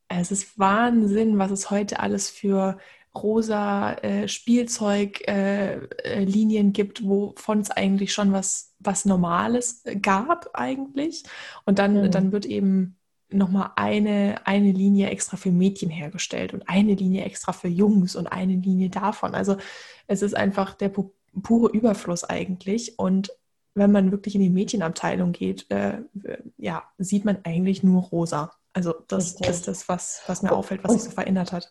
es 0.09 0.31
ist 0.31 0.59
Wahnsinn, 0.59 1.39
was 1.39 1.51
es 1.51 1.71
heute 1.71 2.01
alles 2.01 2.31
für 2.31 2.79
rosa 3.23 3.93
äh, 3.95 4.29
Spielzeuglinien 4.29 6.67
äh, 6.67 6.69
äh 6.69 6.73
gibt, 6.73 7.05
wovon 7.05 7.61
es 7.61 7.71
eigentlich 7.71 8.13
schon 8.13 8.33
was, 8.33 8.75
was 8.79 9.05
Normales 9.05 9.83
gab 10.03 10.51
eigentlich. 10.55 11.25
Und 11.65 11.79
dann, 11.79 12.03
mhm. 12.03 12.11
dann 12.11 12.33
wird 12.33 12.47
eben 12.47 12.97
nochmal 13.29 13.71
eine, 13.77 14.41
eine 14.45 14.73
Linie 14.73 15.11
extra 15.11 15.37
für 15.37 15.51
Mädchen 15.51 15.91
hergestellt 15.91 16.55
und 16.55 16.69
eine 16.69 16.95
Linie 16.95 17.25
extra 17.25 17.53
für 17.53 17.69
Jungs 17.69 18.17
und 18.17 18.27
eine 18.27 18.55
Linie 18.55 18.91
davon. 18.91 19.35
Also 19.35 19.57
es 20.07 20.23
ist 20.23 20.37
einfach 20.37 20.75
der 20.75 20.91
pure 21.43 21.71
Überfluss 21.73 22.25
eigentlich. 22.25 22.99
Und 22.99 23.31
wenn 23.75 23.93
man 23.93 24.11
wirklich 24.11 24.35
in 24.35 24.41
die 24.41 24.51
Mädchenabteilung 24.51 25.33
geht, 25.33 25.71
äh, 25.71 26.03
ja, 26.57 26.85
sieht 26.99 27.25
man 27.25 27.39
eigentlich 27.45 27.83
nur 27.83 28.03
rosa. 28.03 28.53
Also 28.73 28.95
das 29.09 29.35
Richtig. 29.35 29.49
ist 29.49 29.69
das, 29.69 29.89
was, 29.89 30.23
was 30.27 30.43
mir 30.43 30.53
auffällt, 30.53 30.85
was 30.85 30.93
sich 30.93 31.03
so 31.03 31.11
verändert 31.11 31.53
hat. 31.53 31.71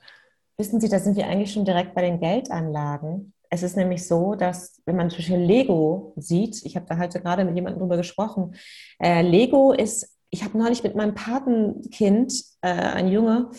Wissen 0.57 0.79
Sie, 0.79 0.87
da 0.87 0.99
sind 0.99 1.17
wir 1.17 1.27
eigentlich 1.27 1.51
schon 1.51 1.65
direkt 1.65 1.95
bei 1.95 2.01
den 2.01 2.19
Geldanlagen. 2.19 3.33
Es 3.49 3.61
ist 3.61 3.75
nämlich 3.75 4.07
so, 4.07 4.35
dass 4.35 4.81
wenn 4.85 4.95
man 4.95 5.09
zum 5.09 5.17
Beispiel 5.17 5.37
Lego 5.37 6.13
sieht, 6.15 6.63
ich 6.63 6.75
habe 6.75 6.85
da 6.87 6.97
heute 6.97 7.21
gerade 7.21 7.43
mit 7.43 7.55
jemandem 7.55 7.79
drüber 7.81 7.97
gesprochen, 7.97 8.55
äh, 8.99 9.21
Lego 9.21 9.73
ist, 9.73 10.09
ich 10.29 10.43
habe 10.43 10.57
neulich 10.57 10.81
mit 10.81 10.95
meinem 10.95 11.13
Patenkind, 11.13 12.33
äh, 12.61 12.69
ein 12.69 13.09
Junge, 13.09 13.51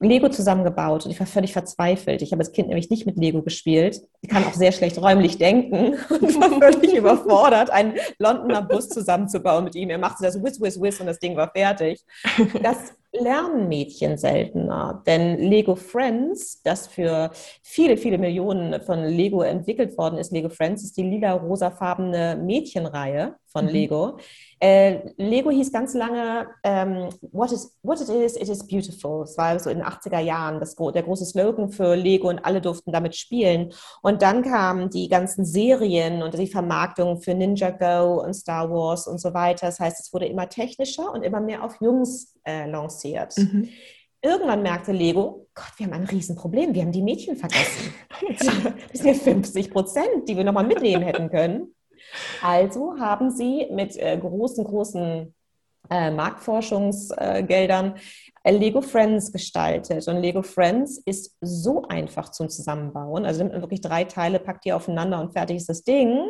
Lego 0.00 0.28
zusammengebaut 0.28 1.04
und 1.04 1.12
ich 1.12 1.20
war 1.20 1.26
völlig 1.26 1.52
verzweifelt. 1.52 2.22
Ich 2.22 2.32
habe 2.32 2.40
als 2.40 2.52
Kind 2.52 2.68
nämlich 2.68 2.90
nicht 2.90 3.06
mit 3.06 3.18
Lego 3.18 3.42
gespielt. 3.42 4.00
Ich 4.22 4.30
kann 4.30 4.44
auch 4.44 4.54
sehr 4.54 4.72
schlecht 4.72 5.00
räumlich 5.00 5.38
denken 5.38 5.94
und 6.08 6.40
war 6.40 6.50
völlig 6.72 6.94
überfordert, 6.94 7.70
einen 7.70 7.94
Londoner 8.18 8.62
Bus 8.62 8.88
zusammenzubauen 8.88 9.64
mit 9.64 9.74
ihm. 9.74 9.90
Er 9.90 9.98
machte 9.98 10.24
das 10.24 10.42
whiz, 10.42 10.60
whiz, 10.60 10.80
whiz 10.80 11.00
und 11.00 11.06
das 11.06 11.18
Ding 11.18 11.36
war 11.36 11.50
fertig. 11.54 12.02
Das 12.62 12.94
lernen 13.12 13.68
Mädchen 13.68 14.16
seltener, 14.18 15.02
denn 15.06 15.38
Lego 15.38 15.74
Friends, 15.74 16.62
das 16.62 16.86
für 16.86 17.30
viele, 17.62 17.96
viele 17.96 18.18
Millionen 18.18 18.80
von 18.82 19.02
Lego 19.04 19.42
entwickelt 19.42 19.98
worden 19.98 20.18
ist, 20.18 20.32
Lego 20.32 20.48
Friends 20.48 20.84
ist 20.84 20.96
die 20.96 21.02
lila-rosafarbene 21.02 22.40
Mädchenreihe 22.40 23.36
von 23.50 23.66
mhm. 23.66 23.70
Lego. 23.70 24.18
Äh, 24.60 25.12
Lego 25.16 25.50
hieß 25.50 25.72
ganz 25.72 25.94
lange 25.94 26.46
ähm, 26.62 27.08
what, 27.32 27.50
is, 27.50 27.76
what 27.82 28.00
it 28.00 28.08
is, 28.08 28.36
it 28.36 28.48
is 28.48 28.66
beautiful. 28.66 29.22
Es 29.22 29.36
war 29.38 29.58
so 29.58 29.70
in 29.70 29.78
den 29.78 29.86
80er 29.86 30.20
Jahren 30.20 30.60
das, 30.60 30.76
der 30.76 31.02
große 31.02 31.24
Slogan 31.24 31.70
für 31.70 31.94
Lego 31.94 32.28
und 32.28 32.44
alle 32.44 32.60
durften 32.60 32.92
damit 32.92 33.16
spielen. 33.16 33.72
Und 34.02 34.22
dann 34.22 34.42
kamen 34.42 34.90
die 34.90 35.08
ganzen 35.08 35.44
Serien 35.44 36.22
und 36.22 36.36
die 36.36 36.46
Vermarktung 36.46 37.20
für 37.20 37.34
Ninja 37.34 37.70
Go 37.70 38.22
und 38.22 38.34
Star 38.34 38.70
Wars 38.70 39.06
und 39.06 39.18
so 39.18 39.32
weiter. 39.32 39.66
Das 39.66 39.80
heißt, 39.80 40.00
es 40.00 40.12
wurde 40.12 40.26
immer 40.26 40.48
technischer 40.48 41.12
und 41.12 41.22
immer 41.22 41.40
mehr 41.40 41.64
auf 41.64 41.80
Jungs 41.80 42.38
äh, 42.44 42.68
lanciert. 42.68 43.36
Mhm. 43.38 43.68
Irgendwann 44.22 44.62
merkte 44.62 44.92
Lego, 44.92 45.46
Gott, 45.54 45.72
wir 45.78 45.86
haben 45.86 45.94
ein 45.94 46.04
Riesenproblem, 46.04 46.74
wir 46.74 46.82
haben 46.82 46.92
die 46.92 47.02
Mädchen 47.02 47.36
vergessen. 47.36 47.94
Das 48.92 49.00
sind 49.00 49.06
ja 49.06 49.14
50 49.14 49.70
Prozent, 49.70 50.28
die 50.28 50.36
wir 50.36 50.44
nochmal 50.44 50.66
mitnehmen 50.66 51.02
hätten 51.02 51.30
können. 51.30 51.74
Also 52.42 52.98
haben 52.98 53.30
sie 53.30 53.66
mit 53.70 53.96
äh, 53.96 54.16
großen, 54.16 54.64
großen 54.64 55.34
äh, 55.90 56.10
Marktforschungsgeldern 56.10 57.94
äh, 58.42 58.52
Lego 58.52 58.80
Friends 58.80 59.32
gestaltet. 59.32 60.06
Und 60.08 60.18
Lego 60.18 60.42
Friends 60.42 60.98
ist 61.04 61.36
so 61.40 61.82
einfach 61.88 62.30
zum 62.30 62.48
Zusammenbauen. 62.48 63.26
Also 63.26 63.40
nimmt 63.40 63.52
man 63.52 63.62
wirklich 63.62 63.80
drei 63.80 64.04
Teile, 64.04 64.38
packt 64.38 64.64
die 64.64 64.72
aufeinander 64.72 65.20
und 65.20 65.32
fertig 65.32 65.56
ist 65.56 65.68
das 65.68 65.82
Ding. 65.82 66.22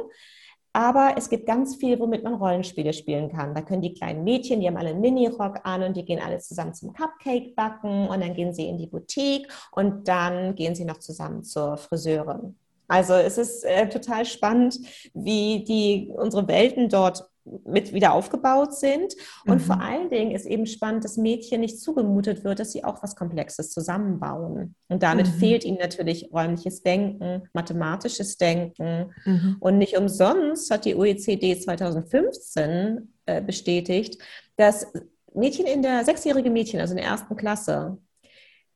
Aber 0.72 1.14
es 1.16 1.28
gibt 1.28 1.46
ganz 1.46 1.76
viel, 1.76 1.98
womit 1.98 2.22
man 2.22 2.34
Rollenspiele 2.34 2.92
spielen 2.92 3.28
kann. 3.28 3.54
Da 3.54 3.62
können 3.62 3.82
die 3.82 3.92
kleinen 3.92 4.22
Mädchen, 4.22 4.60
die 4.60 4.68
haben 4.68 4.76
alle 4.76 4.90
einen 4.90 5.00
Mini-Rock 5.00 5.60
an 5.64 5.82
und 5.82 5.96
die 5.96 6.04
gehen 6.04 6.20
alle 6.24 6.38
zusammen 6.38 6.74
zum 6.74 6.92
Cupcake 6.92 7.54
backen 7.56 8.06
und 8.06 8.20
dann 8.20 8.34
gehen 8.34 8.54
sie 8.54 8.68
in 8.68 8.78
die 8.78 8.86
Boutique 8.86 9.48
und 9.72 10.06
dann 10.06 10.54
gehen 10.54 10.76
sie 10.76 10.84
noch 10.84 10.98
zusammen 10.98 11.42
zur 11.42 11.76
Friseurin. 11.76 12.56
Also 12.90 13.14
es 13.14 13.38
ist 13.38 13.64
äh, 13.64 13.88
total 13.88 14.26
spannend, 14.26 14.76
wie 15.14 15.64
die 15.64 16.10
unsere 16.12 16.48
Welten 16.48 16.88
dort 16.88 17.24
mit 17.44 17.92
wieder 17.92 18.12
aufgebaut 18.12 18.74
sind. 18.74 19.14
Und 19.46 19.58
mhm. 19.58 19.60
vor 19.60 19.80
allen 19.80 20.10
Dingen 20.10 20.32
ist 20.32 20.44
eben 20.44 20.66
spannend, 20.66 21.04
dass 21.04 21.16
Mädchen 21.16 21.60
nicht 21.60 21.80
zugemutet 21.80 22.42
wird, 22.42 22.58
dass 22.58 22.72
sie 22.72 22.82
auch 22.82 23.00
was 23.00 23.14
Komplexes 23.14 23.70
zusammenbauen. 23.70 24.74
Und 24.88 25.02
damit 25.04 25.28
mhm. 25.28 25.38
fehlt 25.38 25.64
ihnen 25.64 25.78
natürlich 25.78 26.30
räumliches 26.32 26.82
Denken, 26.82 27.48
mathematisches 27.52 28.36
Denken. 28.38 29.14
Mhm. 29.24 29.56
Und 29.60 29.78
nicht 29.78 29.96
umsonst 29.96 30.70
hat 30.72 30.84
die 30.84 30.96
OECD 30.96 31.58
2015 31.60 33.14
äh, 33.26 33.40
bestätigt, 33.40 34.20
dass 34.56 34.88
Mädchen 35.32 35.66
in 35.66 35.82
der, 35.82 36.04
sechsjährige 36.04 36.50
Mädchen, 36.50 36.80
also 36.80 36.92
in 36.92 36.98
der 36.98 37.06
ersten 37.06 37.36
Klasse, 37.36 37.98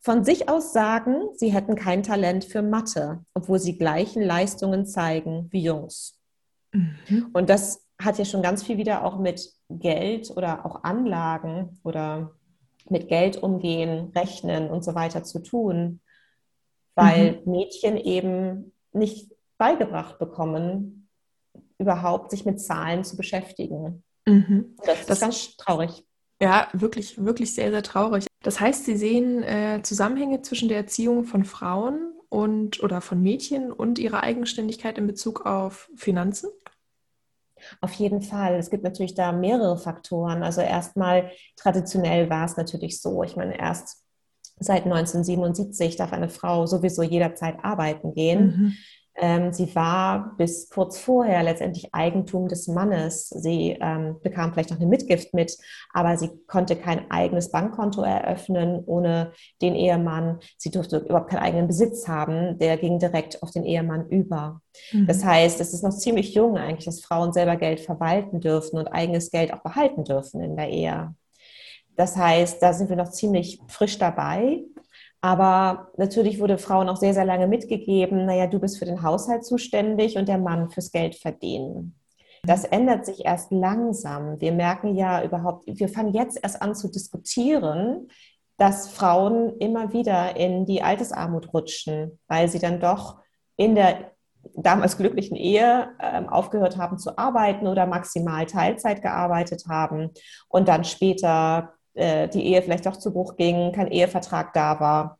von 0.04 0.22
sich 0.22 0.50
aus 0.50 0.74
sagen, 0.74 1.30
sie 1.34 1.50
hätten 1.50 1.76
kein 1.76 2.02
Talent 2.02 2.44
für 2.44 2.60
Mathe, 2.60 3.24
obwohl 3.32 3.58
sie 3.58 3.78
gleichen 3.78 4.22
Leistungen 4.22 4.84
zeigen 4.84 5.48
wie 5.50 5.62
Jungs. 5.62 6.20
Mhm. 6.72 7.30
Und 7.32 7.48
das 7.48 7.86
hat 7.98 8.18
ja 8.18 8.26
schon 8.26 8.42
ganz 8.42 8.62
viel 8.62 8.76
wieder 8.76 9.02
auch 9.02 9.18
mit 9.18 9.50
Geld 9.70 10.30
oder 10.30 10.66
auch 10.66 10.84
Anlagen 10.84 11.80
oder 11.84 12.32
mit 12.90 13.08
Geld 13.08 13.42
umgehen, 13.42 14.12
rechnen 14.14 14.68
und 14.68 14.84
so 14.84 14.94
weiter 14.94 15.24
zu 15.24 15.38
tun, 15.38 16.02
weil 16.94 17.40
mhm. 17.46 17.52
Mädchen 17.52 17.96
eben 17.96 18.74
nicht 18.92 19.32
beigebracht 19.56 20.18
bekommen, 20.18 21.08
überhaupt 21.78 22.30
sich 22.30 22.44
mit 22.44 22.60
Zahlen 22.60 23.04
zu 23.04 23.16
beschäftigen. 23.16 24.04
Mhm. 24.26 24.76
Das, 24.84 25.06
das 25.06 25.16
ist 25.16 25.20
ganz 25.20 25.56
traurig. 25.56 26.04
Ja, 26.42 26.68
wirklich, 26.74 27.24
wirklich 27.24 27.54
sehr, 27.54 27.70
sehr 27.70 27.82
traurig. 27.82 28.26
Das 28.44 28.60
heißt, 28.60 28.84
Sie 28.84 28.96
sehen 28.96 29.42
äh, 29.42 29.80
Zusammenhänge 29.82 30.42
zwischen 30.42 30.68
der 30.68 30.76
Erziehung 30.76 31.24
von 31.24 31.44
Frauen 31.44 32.12
und 32.28 32.82
oder 32.82 33.00
von 33.00 33.22
Mädchen 33.22 33.72
und 33.72 33.98
ihrer 33.98 34.22
Eigenständigkeit 34.22 34.98
in 34.98 35.06
Bezug 35.06 35.46
auf 35.46 35.90
Finanzen? 35.96 36.50
Auf 37.80 37.92
jeden 37.94 38.20
Fall. 38.20 38.56
Es 38.56 38.68
gibt 38.68 38.84
natürlich 38.84 39.14
da 39.14 39.32
mehrere 39.32 39.78
Faktoren. 39.78 40.42
Also 40.42 40.60
erstmal 40.60 41.30
traditionell 41.56 42.28
war 42.28 42.44
es 42.44 42.58
natürlich 42.58 43.00
so. 43.00 43.22
Ich 43.22 43.34
meine, 43.36 43.58
erst 43.58 44.04
seit 44.58 44.84
1977 44.84 45.96
darf 45.96 46.12
eine 46.12 46.28
Frau 46.28 46.66
sowieso 46.66 47.02
jederzeit 47.02 47.64
arbeiten 47.64 48.12
gehen. 48.12 48.46
Mhm. 48.46 48.72
Ähm, 49.16 49.52
sie 49.52 49.74
war 49.76 50.34
bis 50.36 50.68
kurz 50.68 50.98
vorher 50.98 51.42
letztendlich 51.44 51.94
Eigentum 51.94 52.48
des 52.48 52.66
Mannes. 52.66 53.28
Sie 53.28 53.76
ähm, 53.80 54.16
bekam 54.22 54.52
vielleicht 54.52 54.70
noch 54.70 54.78
eine 54.78 54.88
Mitgift 54.88 55.34
mit, 55.34 55.56
aber 55.92 56.16
sie 56.16 56.30
konnte 56.46 56.74
kein 56.74 57.10
eigenes 57.10 57.52
Bankkonto 57.52 58.02
eröffnen 58.02 58.82
ohne 58.86 59.32
den 59.62 59.76
Ehemann. 59.76 60.40
Sie 60.58 60.70
durfte 60.70 60.98
überhaupt 60.98 61.30
keinen 61.30 61.44
eigenen 61.44 61.68
Besitz 61.68 62.08
haben. 62.08 62.58
Der 62.58 62.76
ging 62.76 62.98
direkt 62.98 63.40
auf 63.42 63.52
den 63.52 63.64
Ehemann 63.64 64.08
über. 64.08 64.60
Mhm. 64.90 65.06
Das 65.06 65.24
heißt, 65.24 65.60
es 65.60 65.72
ist 65.72 65.84
noch 65.84 65.96
ziemlich 65.96 66.34
jung 66.34 66.58
eigentlich, 66.58 66.86
dass 66.86 67.00
Frauen 67.00 67.32
selber 67.32 67.56
Geld 67.56 67.80
verwalten 67.80 68.40
dürfen 68.40 68.78
und 68.78 68.88
eigenes 68.88 69.30
Geld 69.30 69.52
auch 69.52 69.62
behalten 69.62 70.02
dürfen 70.02 70.40
in 70.40 70.56
der 70.56 70.70
Ehe. 70.70 71.14
Das 71.96 72.16
heißt, 72.16 72.60
da 72.60 72.72
sind 72.72 72.88
wir 72.88 72.96
noch 72.96 73.10
ziemlich 73.10 73.60
frisch 73.68 73.98
dabei. 73.98 74.64
Aber 75.24 75.88
natürlich 75.96 76.38
wurde 76.38 76.58
Frauen 76.58 76.90
auch 76.90 76.98
sehr, 76.98 77.14
sehr 77.14 77.24
lange 77.24 77.46
mitgegeben, 77.46 78.26
naja, 78.26 78.46
du 78.46 78.60
bist 78.60 78.78
für 78.78 78.84
den 78.84 79.02
Haushalt 79.02 79.42
zuständig 79.42 80.18
und 80.18 80.28
der 80.28 80.36
Mann 80.36 80.68
fürs 80.68 80.92
Geld 80.92 81.14
verdienen. 81.14 81.98
Das 82.42 82.64
ändert 82.64 83.06
sich 83.06 83.24
erst 83.24 83.50
langsam. 83.50 84.38
Wir 84.38 84.52
merken 84.52 84.94
ja 84.94 85.24
überhaupt, 85.24 85.64
wir 85.66 85.88
fangen 85.88 86.12
jetzt 86.12 86.38
erst 86.42 86.60
an 86.60 86.74
zu 86.74 86.88
diskutieren, 86.88 88.08
dass 88.58 88.90
Frauen 88.90 89.56
immer 89.60 89.94
wieder 89.94 90.36
in 90.36 90.66
die 90.66 90.82
Altersarmut 90.82 91.54
rutschen, 91.54 92.18
weil 92.28 92.48
sie 92.50 92.58
dann 92.58 92.78
doch 92.78 93.16
in 93.56 93.74
der 93.74 94.10
damals 94.52 94.98
glücklichen 94.98 95.38
Ehe 95.38 95.88
äh, 96.00 96.22
aufgehört 96.26 96.76
haben 96.76 96.98
zu 96.98 97.16
arbeiten 97.16 97.66
oder 97.66 97.86
maximal 97.86 98.44
Teilzeit 98.44 99.00
gearbeitet 99.00 99.64
haben 99.70 100.10
und 100.48 100.68
dann 100.68 100.84
später 100.84 101.73
äh, 101.94 102.28
die 102.28 102.46
Ehe 102.46 102.62
vielleicht 102.62 102.86
doch 102.86 102.96
zu 102.96 103.12
Bruch 103.12 103.36
ging, 103.36 103.72
kein 103.72 103.88
Ehevertrag 103.88 104.52
da 104.52 104.80
war 104.80 105.18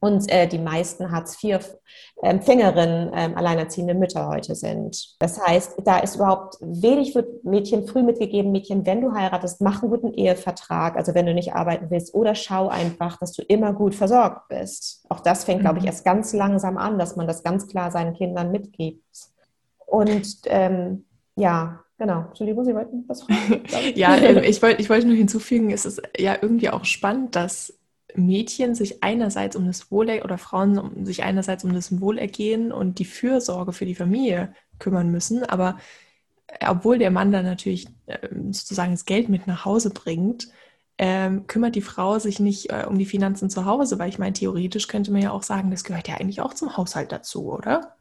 und 0.00 0.30
äh, 0.30 0.46
die 0.46 0.58
meisten 0.58 1.10
Hartz-IV-Empfängerinnen 1.10 3.12
äh, 3.12 3.32
alleinerziehende 3.34 3.94
Mütter 3.94 4.28
heute 4.28 4.54
sind. 4.54 5.16
Das 5.18 5.40
heißt, 5.40 5.76
da 5.84 5.98
ist 5.98 6.16
überhaupt 6.16 6.56
wenig 6.60 7.14
wird 7.14 7.44
Mädchen 7.44 7.86
früh 7.86 8.02
mitgegeben, 8.02 8.52
Mädchen, 8.52 8.84
wenn 8.86 9.00
du 9.00 9.12
heiratest, 9.12 9.62
mach 9.62 9.82
einen 9.82 9.90
guten 9.90 10.12
Ehevertrag, 10.12 10.96
also 10.96 11.14
wenn 11.14 11.26
du 11.26 11.34
nicht 11.34 11.54
arbeiten 11.54 11.90
willst, 11.90 12.14
oder 12.14 12.34
schau 12.34 12.68
einfach, 12.68 13.18
dass 13.18 13.32
du 13.32 13.42
immer 13.42 13.72
gut 13.72 13.94
versorgt 13.94 14.48
bist. 14.48 15.04
Auch 15.08 15.20
das 15.20 15.44
fängt, 15.44 15.60
mhm. 15.60 15.64
glaube 15.64 15.78
ich, 15.78 15.84
mhm. 15.84 15.88
erst 15.88 16.04
ganz 16.04 16.32
langsam 16.32 16.78
an, 16.78 16.98
dass 16.98 17.16
man 17.16 17.26
das 17.26 17.42
ganz 17.42 17.66
klar 17.66 17.90
seinen 17.90 18.14
Kindern 18.14 18.52
mitgibt. 18.52 19.02
Und 19.86 20.40
ähm, 20.46 21.06
ja, 21.36 21.80
Genau, 21.98 22.26
Entschuldigung, 22.28 22.64
Sie 22.64 22.74
wollten 22.74 23.04
was 23.08 23.22
fragen? 23.22 23.62
ja, 23.94 24.16
ähm, 24.18 24.38
ich, 24.44 24.60
wollte, 24.62 24.80
ich 24.82 24.90
wollte 24.90 25.06
nur 25.06 25.16
hinzufügen, 25.16 25.70
es 25.70 25.86
ist 25.86 26.02
ja 26.18 26.36
irgendwie 26.40 26.70
auch 26.70 26.84
spannend, 26.84 27.34
dass 27.36 27.78
Mädchen 28.14 28.74
sich 28.74 29.02
einerseits 29.02 29.56
um 29.56 29.66
das 29.66 29.90
Wohlergehen 29.90 30.24
oder 30.24 30.38
Frauen 30.38 30.78
um, 30.78 31.04
sich 31.06 31.22
einerseits 31.22 31.64
um 31.64 31.72
das 31.72 32.00
Wohlergehen 32.00 32.72
und 32.72 32.98
die 32.98 33.04
Fürsorge 33.04 33.72
für 33.72 33.86
die 33.86 33.94
Familie 33.94 34.54
kümmern 34.78 35.10
müssen, 35.10 35.42
aber 35.44 35.78
äh, 36.48 36.68
obwohl 36.68 36.98
der 36.98 37.10
Mann 37.10 37.32
dann 37.32 37.44
natürlich 37.44 37.88
äh, 38.06 38.28
sozusagen 38.50 38.92
das 38.92 39.04
Geld 39.06 39.28
mit 39.28 39.46
nach 39.46 39.64
Hause 39.64 39.90
bringt, 39.90 40.48
ähm, 40.98 41.46
kümmert 41.46 41.74
die 41.76 41.82
Frau 41.82 42.18
sich 42.18 42.40
nicht 42.40 42.70
äh, 42.70 42.86
um 42.88 42.98
die 42.98 43.06
Finanzen 43.06 43.50
zu 43.50 43.66
Hause, 43.66 43.98
weil 43.98 44.08
ich 44.08 44.18
meine, 44.18 44.32
theoretisch 44.34 44.88
könnte 44.88 45.12
man 45.12 45.22
ja 45.22 45.30
auch 45.30 45.42
sagen, 45.42 45.70
das 45.70 45.84
gehört 45.84 46.08
ja 46.08 46.16
eigentlich 46.16 46.40
auch 46.40 46.54
zum 46.54 46.76
Haushalt 46.76 47.12
dazu, 47.12 47.52
oder? 47.52 47.95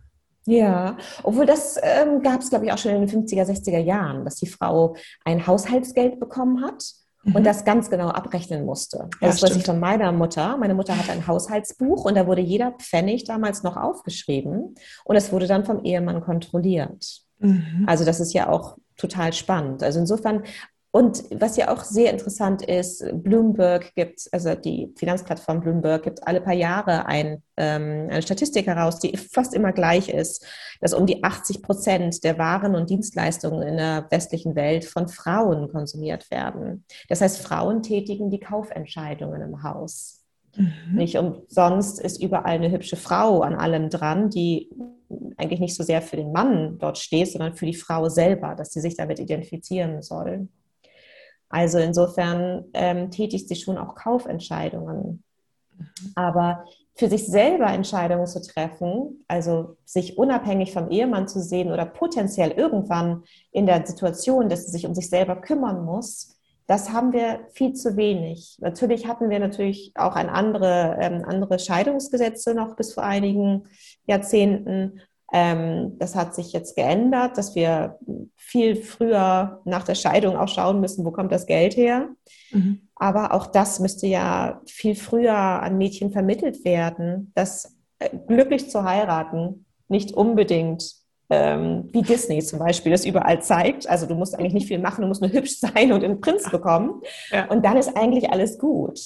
Ja, 0.48 0.98
obwohl 1.24 1.46
das 1.46 1.78
ähm, 1.82 2.22
gab 2.22 2.42
es, 2.42 2.50
glaube 2.50 2.66
ich, 2.66 2.72
auch 2.72 2.78
schon 2.78 2.92
in 2.92 3.06
den 3.06 3.26
50er, 3.26 3.46
60er 3.46 3.80
Jahren, 3.80 4.26
dass 4.26 4.36
die 4.36 4.48
Frau 4.48 4.96
ein 5.24 5.48
Haushaltsgeld 5.48 6.20
bekommen 6.20 6.64
hat 6.64 6.84
und 7.26 7.40
mhm. 7.40 7.44
das 7.44 7.66
ganz 7.66 7.90
genau 7.90 8.10
abrechnen 8.10 8.66
musste. 8.66 9.10
Das 9.22 9.42
ja, 9.42 9.48
weiß 9.48 9.56
ich 9.58 9.66
von 9.66 9.80
meiner 9.80 10.12
Mutter. 10.12 10.58
Meine 10.58 10.76
Mutter 10.76 10.98
hatte 10.98 11.12
ein 11.12 11.26
Haushaltsbuch 11.26 12.06
und 12.06 12.16
da 12.16 12.28
wurde 12.28 12.42
jeder 12.42 12.74
Pfennig 12.74 13.24
damals 13.24 13.64
noch 13.64 13.76
aufgeschrieben 13.76 14.76
und 15.04 15.16
es 15.16 15.32
wurde 15.32 15.48
dann 15.48 15.66
vom 15.66 15.84
Ehemann 15.84 16.22
kontrolliert. 16.22 17.22
Mhm. 17.40 17.86
Also 17.88 18.06
das 18.06 18.20
ist 18.20 18.34
ja 18.34 18.50
auch 18.50 18.78
total 18.98 19.34
spannend. 19.34 19.82
Also 19.82 20.00
insofern 20.00 20.44
und 20.96 21.26
was 21.30 21.58
ja 21.58 21.74
auch 21.74 21.84
sehr 21.84 22.10
interessant 22.10 22.62
ist, 22.62 23.04
Bloomberg 23.22 23.94
gibt, 23.96 24.30
also 24.32 24.56
die 24.56 24.94
Finanzplattform 24.96 25.60
Bloomberg 25.60 26.04
gibt 26.04 26.26
alle 26.26 26.40
paar 26.40 26.54
Jahre 26.54 27.06
ein, 27.06 27.44
ähm, 27.58 28.08
eine 28.10 28.22
Statistik 28.22 28.68
heraus, 28.68 29.00
die 29.00 29.18
fast 29.18 29.54
immer 29.54 29.74
gleich 29.74 30.08
ist, 30.08 30.46
dass 30.80 30.94
um 30.94 31.06
die 31.06 31.22
80 31.22 31.62
Prozent 31.62 32.24
der 32.24 32.38
Waren 32.38 32.76
und 32.76 32.90
Dienstleistungen 32.90 33.62
in 33.68 33.76
der 33.76 34.08
westlichen 34.10 34.56
Welt 34.56 34.86
von 34.86 35.10
Frauen 35.10 35.68
konsumiert 35.68 36.32
werden. 36.32 36.86
Das 37.10 37.20
heißt, 37.20 37.40
Frauen 37.40 37.84
tätigen 37.84 38.30
die 38.30 38.40
Kaufentscheidungen 38.40 39.42
im 39.42 39.64
Haus. 39.64 40.24
Mhm. 40.56 40.72
Nicht 40.94 41.18
umsonst 41.18 42.00
ist 42.00 42.24
überall 42.24 42.56
eine 42.56 42.72
hübsche 42.72 42.96
Frau 42.96 43.42
an 43.42 43.56
allem 43.56 43.90
dran, 43.90 44.30
die 44.30 44.70
eigentlich 45.36 45.60
nicht 45.60 45.76
so 45.76 45.84
sehr 45.84 46.02
für 46.02 46.16
den 46.16 46.32
Mann 46.32 46.78
dort 46.80 46.98
steht, 46.98 47.34
sondern 47.34 47.54
für 47.54 47.66
die 47.66 47.76
Frau 47.76 48.08
selber, 48.08 48.56
dass 48.56 48.72
sie 48.72 48.80
sich 48.80 48.96
damit 48.96 49.20
identifizieren 49.20 50.02
soll. 50.02 50.48
Also 51.50 51.78
insofern 51.78 52.66
ähm, 52.74 53.12
tätigt 53.12 53.48
sie 53.48 53.56
schon 53.56 53.78
auch 53.78 53.96
Kaufentscheidungen. 53.96 55.24
Mhm. 55.78 56.12
Aber 56.16 56.66
für 56.96 57.10
sich 57.10 57.28
selber 57.28 57.68
Entscheidungen 57.68 58.26
zu 58.26 58.42
treffen, 58.42 59.26
also 59.28 59.76
sich 59.84 60.18
unabhängig 60.18 60.72
vom 60.72 60.90
Ehemann 60.90 61.28
zu 61.28 61.42
sehen 61.42 61.72
oder 61.72 61.86
potenziell 61.86 62.52
irgendwann 62.52 63.24
in 63.52 63.66
der 63.66 63.86
Situation, 63.86 64.48
dass 64.48 64.66
sie 64.66 64.72
sich 64.72 64.86
um 64.86 64.96
sich 64.96 65.10
selber 65.10 65.36
kümmern 65.36 65.84
muss, 65.84 66.36
das 66.68 66.92
haben 66.92 67.14
wir 67.14 67.48
viel 67.52 67.74
zu 67.74 67.96
wenig. 67.96 68.58
Natürlich 68.60 69.08
hatten 69.08 69.30
wir 69.30 69.40
natürlich 69.40 69.92
auch 69.96 70.16
andere, 70.16 70.98
ähm, 71.00 71.24
andere 71.26 71.60
Scheidungsgesetze 71.60 72.56
noch 72.56 72.76
bis 72.76 72.94
vor 72.94 73.04
einigen 73.04 73.68
Jahrzehnten. 74.08 75.02
Ähm, 75.34 75.98
das 75.98 76.16
hat 76.16 76.36
sich 76.36 76.54
jetzt 76.54 76.76
geändert, 76.76 77.38
dass 77.38 77.56
wir 77.56 77.98
viel 78.36 78.76
früher 78.76 79.62
nach 79.66 79.84
der 79.84 79.96
Scheidung 79.96 80.38
auch 80.38 80.48
schauen 80.48 80.80
müssen, 80.80 81.06
wo 81.06 81.12
kommt 81.12 81.32
das 81.32 81.46
Geld 81.46 81.76
her. 81.76 82.10
Mhm. 82.52 82.88
Aber 82.96 83.34
auch 83.34 83.48
das 83.48 83.80
müsste 83.80 84.08
ja 84.08 84.62
viel 84.66 84.96
früher 84.96 85.36
an 85.36 85.78
Mädchen 85.78 86.12
vermittelt 86.12 86.64
werden, 86.64 87.32
dass 87.36 87.76
äh, 88.00 88.10
glücklich 88.28 88.70
zu 88.70 88.84
heiraten 88.84 89.66
nicht 89.88 90.14
unbedingt 90.14 91.06
ähm, 91.30 91.90
wie 91.92 92.04
Disney 92.04 92.40
zum 92.44 92.60
Beispiel 92.60 92.92
das 92.92 93.06
überall 93.06 93.42
zeigt. 93.42 93.88
Also 93.90 94.06
du 94.06 94.16
musst 94.16 94.38
eigentlich 94.38 94.54
nicht 94.54 94.68
viel 94.68 94.80
machen, 94.80 95.02
du 95.02 95.08
musst 95.08 95.22
nur 95.22 95.32
hübsch 95.32 95.58
sein 95.60 95.92
und 95.92 96.04
einen 96.04 96.22
Prinz 96.22 96.50
bekommen. 96.50 97.02
Ja. 97.32 97.50
Und 97.50 97.66
dann 97.66 97.78
ist 97.78 97.96
eigentlich 97.98 98.30
alles 98.30 98.58
gut. 98.60 99.00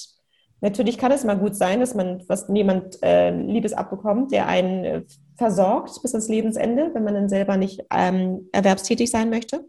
Natürlich 0.60 0.98
kann 0.98 1.12
es 1.12 1.24
mal 1.24 1.38
gut 1.38 1.56
sein, 1.56 1.80
dass 1.80 1.94
man 1.94 2.22
was 2.28 2.46
jemand 2.52 3.02
äh, 3.02 3.30
Liebes 3.30 3.72
abbekommt, 3.72 4.30
der 4.32 4.46
einen 4.46 4.84
äh, 4.84 5.02
versorgt 5.36 6.02
bis 6.02 6.12
ans 6.12 6.28
Lebensende, 6.28 6.90
wenn 6.92 7.04
man 7.04 7.14
dann 7.14 7.28
selber 7.28 7.56
nicht 7.56 7.82
ähm, 7.90 8.48
erwerbstätig 8.52 9.10
sein 9.10 9.30
möchte. 9.30 9.64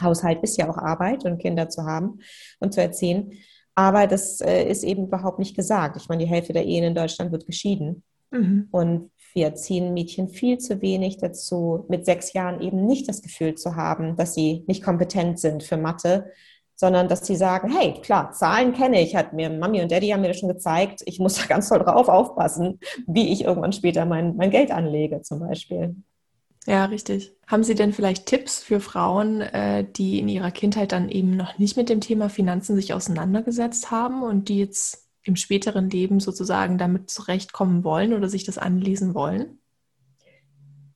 Haushalt 0.00 0.42
ist 0.42 0.56
ja 0.56 0.70
auch 0.70 0.78
Arbeit 0.78 1.24
und 1.24 1.38
Kinder 1.38 1.68
zu 1.68 1.84
haben 1.84 2.20
und 2.60 2.72
zu 2.72 2.80
erziehen. 2.80 3.32
Aber 3.74 4.06
das 4.06 4.40
äh, 4.40 4.64
ist 4.64 4.84
eben 4.84 5.06
überhaupt 5.06 5.38
nicht 5.38 5.56
gesagt. 5.56 5.96
Ich 5.96 6.08
meine, 6.08 6.24
die 6.24 6.30
Hälfte 6.30 6.52
der 6.52 6.66
Ehen 6.66 6.84
in 6.84 6.94
Deutschland 6.94 7.32
wird 7.32 7.46
geschieden. 7.46 8.04
Mhm. 8.30 8.68
Und 8.70 9.10
wir 9.34 9.46
erziehen 9.46 9.94
Mädchen 9.94 10.28
viel 10.28 10.58
zu 10.58 10.82
wenig 10.82 11.16
dazu, 11.16 11.86
mit 11.88 12.04
sechs 12.04 12.32
Jahren 12.32 12.60
eben 12.60 12.84
nicht 12.84 13.08
das 13.08 13.22
Gefühl 13.22 13.54
zu 13.54 13.76
haben, 13.76 14.16
dass 14.16 14.34
sie 14.34 14.64
nicht 14.66 14.82
kompetent 14.82 15.38
sind 15.38 15.62
für 15.62 15.78
Mathe, 15.78 16.30
sondern 16.82 17.06
dass 17.06 17.24
sie 17.24 17.36
sagen, 17.36 17.72
hey, 17.72 17.94
klar, 18.02 18.32
Zahlen 18.32 18.72
kenne 18.72 19.00
ich, 19.00 19.14
hat 19.14 19.34
mir 19.34 19.48
Mami 19.50 19.82
und 19.82 19.92
Daddy 19.92 20.08
haben 20.08 20.20
mir 20.20 20.26
das 20.26 20.40
schon 20.40 20.48
gezeigt, 20.48 21.00
ich 21.06 21.20
muss 21.20 21.36
da 21.36 21.44
ganz 21.48 21.68
toll 21.68 21.78
drauf 21.78 22.08
aufpassen, 22.08 22.80
wie 23.06 23.32
ich 23.32 23.44
irgendwann 23.44 23.72
später 23.72 24.04
mein, 24.04 24.34
mein 24.34 24.50
Geld 24.50 24.72
anlege 24.72 25.22
zum 25.22 25.38
Beispiel. 25.38 25.94
Ja, 26.66 26.86
richtig. 26.86 27.32
Haben 27.46 27.62
Sie 27.62 27.76
denn 27.76 27.92
vielleicht 27.92 28.26
Tipps 28.26 28.58
für 28.64 28.80
Frauen, 28.80 29.42
äh, 29.42 29.84
die 29.84 30.18
in 30.18 30.28
ihrer 30.28 30.50
Kindheit 30.50 30.90
dann 30.90 31.08
eben 31.08 31.36
noch 31.36 31.56
nicht 31.56 31.76
mit 31.76 31.88
dem 31.88 32.00
Thema 32.00 32.28
Finanzen 32.28 32.74
sich 32.74 32.92
auseinandergesetzt 32.92 33.92
haben 33.92 34.24
und 34.24 34.48
die 34.48 34.58
jetzt 34.58 35.06
im 35.22 35.36
späteren 35.36 35.88
Leben 35.88 36.18
sozusagen 36.18 36.78
damit 36.78 37.10
zurechtkommen 37.10 37.84
wollen 37.84 38.12
oder 38.12 38.28
sich 38.28 38.42
das 38.42 38.58
anlesen 38.58 39.14
wollen? 39.14 39.60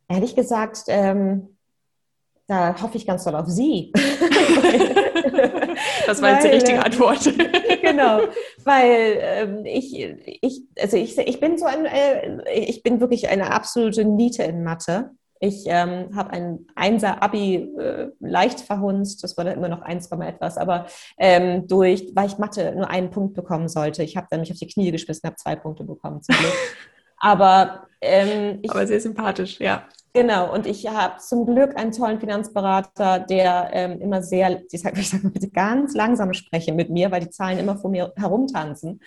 Ehrlich 0.09 0.35
gesagt, 0.35 0.83
ähm, 0.89 1.57
da 2.49 2.83
hoffe 2.83 2.97
ich 2.97 3.07
ganz 3.07 3.23
doll 3.23 3.37
auf 3.37 3.47
Sie. 3.47 3.93
das 6.07 6.23
war 6.23 6.33
jetzt 6.33 6.45
die 6.45 6.49
richtige 6.49 6.85
Antwort. 6.85 7.25
genau, 7.83 8.21
weil 8.65 9.19
ähm, 9.21 9.65
ich, 9.65 9.99
ich, 10.43 10.63
also 10.81 10.97
ich, 10.97 11.19
ich 11.19 11.41
bin 11.41 11.59
so 11.59 11.67
ein, 11.67 11.85
äh, 11.85 12.43
ich 12.51 12.83
bin 12.83 13.01
wirklich 13.01 13.29
eine 13.29 13.53
absolute 13.53 14.05
Niete 14.05 14.43
in 14.45 14.63
Mathe. 14.63 15.11
Ich 15.39 15.65
ähm, 15.67 16.17
habe 16.17 16.31
ein 16.31 16.67
Einser-Abi 16.75 17.57
äh, 17.79 18.09
leicht 18.21 18.61
verhunzt, 18.61 19.23
das 19.23 19.37
war 19.37 19.45
dann 19.45 19.59
immer 19.59 19.69
noch 19.69 19.83
1, 19.83 20.11
etwas, 20.13 20.57
aber 20.57 20.87
ähm, 21.19 21.69
durch, 21.69 22.11
weil 22.15 22.27
ich 22.27 22.39
Mathe 22.39 22.75
nur 22.75 22.89
einen 22.89 23.11
Punkt 23.11 23.35
bekommen 23.35 23.69
sollte. 23.69 24.03
Ich 24.03 24.17
habe 24.17 24.29
dann 24.31 24.41
mich 24.41 24.51
auf 24.51 24.59
die 24.59 24.67
Knie 24.67 24.91
geschmissen, 24.93 25.27
habe 25.27 25.37
zwei 25.37 25.57
Punkte 25.57 25.85
bekommen 25.85 26.23
zum 26.23 26.37
Glück. 26.37 26.53
aber, 27.19 27.89
ähm, 28.01 28.61
ich, 28.63 28.71
aber 28.71 28.87
sehr 28.87 29.01
sympathisch, 29.01 29.61
ja. 29.61 29.89
Genau, 30.13 30.51
und 30.55 30.67
ich 30.67 30.87
habe 30.89 31.19
zum 31.19 31.45
Glück 31.45 31.77
einen 31.77 31.93
tollen 31.93 32.19
Finanzberater, 32.19 33.21
der 33.21 33.69
ähm, 33.75 34.01
immer 34.01 34.23
sehr, 34.23 34.63
ich 34.71 34.81
sage 34.81 35.03
sag 35.03 35.23
mal 35.23 35.31
bitte 35.31 35.51
ganz 35.51 35.95
langsam 35.95 36.33
spreche 36.33 36.73
mit 36.73 36.89
mir, 36.89 37.11
weil 37.11 37.21
die 37.21 37.29
Zahlen 37.29 37.59
immer 37.59 37.77
vor 37.77 37.91
mir 37.91 38.15
herumtanzen. 38.17 39.03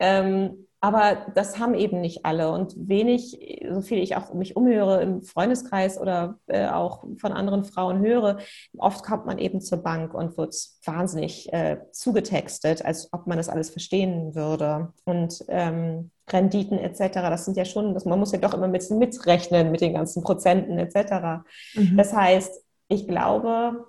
Ähm, 0.00 0.66
aber 0.80 1.26
das 1.34 1.58
haben 1.58 1.74
eben 1.74 2.00
nicht 2.00 2.24
alle. 2.24 2.50
Und 2.52 2.74
wenig, 2.88 3.38
so 3.70 3.82
viel 3.82 3.98
ich 3.98 4.16
auch 4.16 4.32
mich 4.32 4.56
umhöre 4.56 5.02
im 5.02 5.22
Freundeskreis 5.22 6.00
oder 6.00 6.38
äh, 6.46 6.68
auch 6.68 7.04
von 7.18 7.32
anderen 7.32 7.64
Frauen 7.64 8.00
höre, 8.00 8.38
oft 8.78 9.04
kommt 9.04 9.26
man 9.26 9.38
eben 9.38 9.60
zur 9.60 9.78
Bank 9.78 10.14
und 10.14 10.38
wird 10.38 10.54
wahnsinnig 10.84 11.52
äh, 11.52 11.78
zugetextet, 11.92 12.82
als 12.84 13.12
ob 13.12 13.26
man 13.26 13.36
das 13.36 13.50
alles 13.50 13.68
verstehen 13.68 14.34
würde. 14.34 14.92
Und 15.04 15.44
ähm, 15.48 16.10
Renditen 16.30 16.78
etc., 16.78 17.12
das 17.14 17.44
sind 17.44 17.58
ja 17.58 17.66
schon, 17.66 17.92
das, 17.92 18.06
man 18.06 18.18
muss 18.18 18.32
ja 18.32 18.38
doch 18.38 18.54
immer 18.54 18.64
ein 18.64 18.72
bisschen 18.72 18.98
mitrechnen 18.98 19.70
mit 19.70 19.82
den 19.82 19.92
ganzen 19.92 20.22
Prozenten 20.22 20.78
etc. 20.78 21.44
Mhm. 21.74 21.96
Das 21.98 22.14
heißt, 22.14 22.64
ich 22.88 23.06
glaube, 23.06 23.84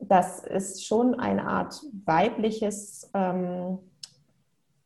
das 0.00 0.40
ist 0.40 0.86
schon 0.86 1.20
eine 1.20 1.46
Art 1.46 1.82
weibliches 2.06 3.10
ähm, 3.12 3.78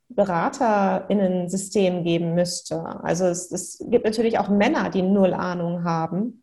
BeraterInnen-System 0.08 2.04
geben 2.04 2.34
müsste. 2.34 2.84
Also 3.02 3.26
es, 3.26 3.50
es 3.50 3.84
gibt 3.88 4.04
natürlich 4.04 4.38
auch 4.38 4.48
Männer, 4.48 4.90
die 4.90 5.02
null 5.02 5.34
Ahnung 5.34 5.84
haben. 5.84 6.42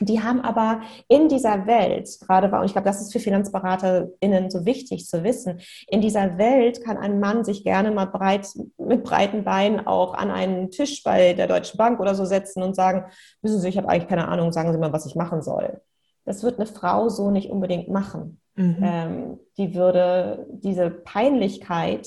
Die 0.00 0.22
haben 0.22 0.42
aber 0.42 0.82
in 1.08 1.28
dieser 1.28 1.66
Welt, 1.66 2.10
gerade 2.20 2.54
und 2.54 2.66
ich 2.66 2.72
glaube, 2.72 2.86
das 2.86 3.00
ist 3.00 3.12
für 3.12 3.20
FinanzberaterInnen 3.20 4.50
so 4.50 4.66
wichtig 4.66 5.06
zu 5.06 5.24
wissen, 5.24 5.60
in 5.86 6.00
dieser 6.00 6.36
Welt 6.36 6.84
kann 6.84 6.98
ein 6.98 7.20
Mann 7.20 7.44
sich 7.44 7.64
gerne 7.64 7.90
mal 7.90 8.04
breit, 8.04 8.48
mit 8.76 9.02
breiten 9.02 9.44
Beinen 9.44 9.86
auch 9.86 10.14
an 10.14 10.30
einen 10.30 10.70
Tisch 10.70 11.02
bei 11.02 11.32
der 11.32 11.46
Deutschen 11.46 11.78
Bank 11.78 12.00
oder 12.00 12.14
so 12.14 12.26
setzen 12.26 12.62
und 12.62 12.76
sagen, 12.76 13.06
wissen 13.40 13.60
Sie, 13.60 13.68
ich 13.68 13.78
habe 13.78 13.88
eigentlich 13.88 14.08
keine 14.08 14.28
Ahnung, 14.28 14.52
sagen 14.52 14.72
Sie 14.72 14.78
mal, 14.78 14.92
was 14.92 15.06
ich 15.06 15.14
machen 15.14 15.42
soll. 15.42 15.80
Das 16.24 16.42
wird 16.42 16.56
eine 16.56 16.66
Frau 16.66 17.08
so 17.08 17.30
nicht 17.30 17.50
unbedingt 17.50 17.88
machen. 17.88 18.40
Mhm. 18.56 18.76
Ähm, 18.82 19.40
die 19.56 19.74
würde 19.74 20.46
diese 20.50 20.90
Peinlichkeit 20.90 22.06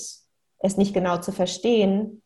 es 0.62 0.76
nicht 0.76 0.94
genau 0.94 1.18
zu 1.18 1.32
verstehen, 1.32 2.22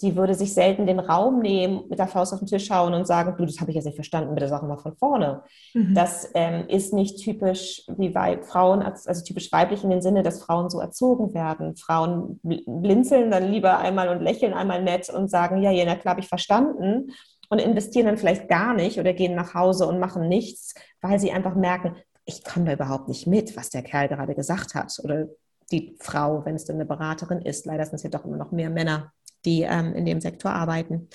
die 0.00 0.16
würde 0.16 0.34
sich 0.34 0.54
selten 0.54 0.86
den 0.86 0.98
Raum 0.98 1.40
nehmen, 1.40 1.84
mit 1.88 1.98
der 1.98 2.08
Faust 2.08 2.32
auf 2.32 2.40
den 2.40 2.48
Tisch 2.48 2.66
schauen 2.66 2.94
und 2.94 3.06
sagen, 3.06 3.34
du, 3.36 3.44
das 3.44 3.60
habe 3.60 3.70
ich 3.70 3.76
jetzt 3.76 3.84
nicht 3.84 3.94
verstanden, 3.94 4.34
bitte 4.34 4.48
sag 4.48 4.62
mal 4.62 4.78
von 4.78 4.96
vorne. 4.96 5.42
Mhm. 5.74 5.94
Das 5.94 6.30
ähm, 6.34 6.66
ist 6.68 6.92
nicht 6.92 7.18
typisch 7.18 7.84
wie 7.96 8.14
Weib, 8.14 8.44
Frauen, 8.44 8.82
also 8.82 9.24
typisch 9.24 9.52
weiblich 9.52 9.84
in 9.84 9.90
dem 9.90 10.00
Sinne, 10.00 10.22
dass 10.22 10.42
Frauen 10.42 10.70
so 10.70 10.80
erzogen 10.80 11.34
werden. 11.34 11.76
Frauen 11.76 12.40
blinzeln 12.42 13.30
dann 13.30 13.50
lieber 13.50 13.78
einmal 13.78 14.08
und 14.08 14.22
lächeln 14.22 14.54
einmal 14.54 14.82
nett 14.82 15.08
und 15.08 15.30
sagen, 15.30 15.62
ja, 15.62 15.70
ja, 15.70 15.84
na 15.86 15.94
klar, 15.94 16.12
habe 16.12 16.20
ich 16.20 16.28
verstanden 16.28 17.12
und 17.48 17.60
investieren 17.60 18.06
dann 18.06 18.18
vielleicht 18.18 18.48
gar 18.48 18.74
nicht 18.74 18.98
oder 18.98 19.12
gehen 19.12 19.34
nach 19.34 19.54
Hause 19.54 19.86
und 19.86 20.00
machen 20.00 20.28
nichts, 20.28 20.74
weil 21.00 21.18
sie 21.18 21.32
einfach 21.32 21.54
merken, 21.54 21.96
ich 22.24 22.44
komme 22.44 22.66
da 22.66 22.72
überhaupt 22.72 23.08
nicht 23.08 23.26
mit, 23.26 23.56
was 23.56 23.70
der 23.70 23.82
Kerl 23.82 24.08
gerade 24.08 24.34
gesagt 24.34 24.74
hat 24.74 24.96
oder 25.02 25.26
die 25.72 25.96
Frau, 25.98 26.44
wenn 26.44 26.54
es 26.54 26.64
denn 26.64 26.76
eine 26.76 26.84
Beraterin 26.84 27.40
ist. 27.40 27.66
Leider 27.66 27.84
sind 27.84 27.94
es 27.94 28.02
ja 28.02 28.10
doch 28.10 28.24
immer 28.24 28.36
noch 28.36 28.52
mehr 28.52 28.70
Männer, 28.70 29.12
die 29.44 29.62
ähm, 29.62 29.94
in 29.94 30.06
dem 30.06 30.20
Sektor 30.20 30.52
arbeiten. 30.52 31.08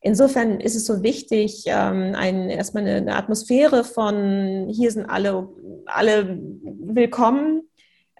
Insofern 0.00 0.60
ist 0.60 0.74
es 0.74 0.84
so 0.84 1.02
wichtig, 1.02 1.64
ähm, 1.66 2.14
ein, 2.16 2.50
erstmal 2.50 2.82
eine, 2.82 2.96
eine, 2.96 3.16
Atmosphäre 3.16 3.84
von 3.84 4.68
hier 4.68 4.90
sind 4.90 5.06
alle, 5.06 5.48
alle 5.86 6.40
willkommen. 6.62 7.62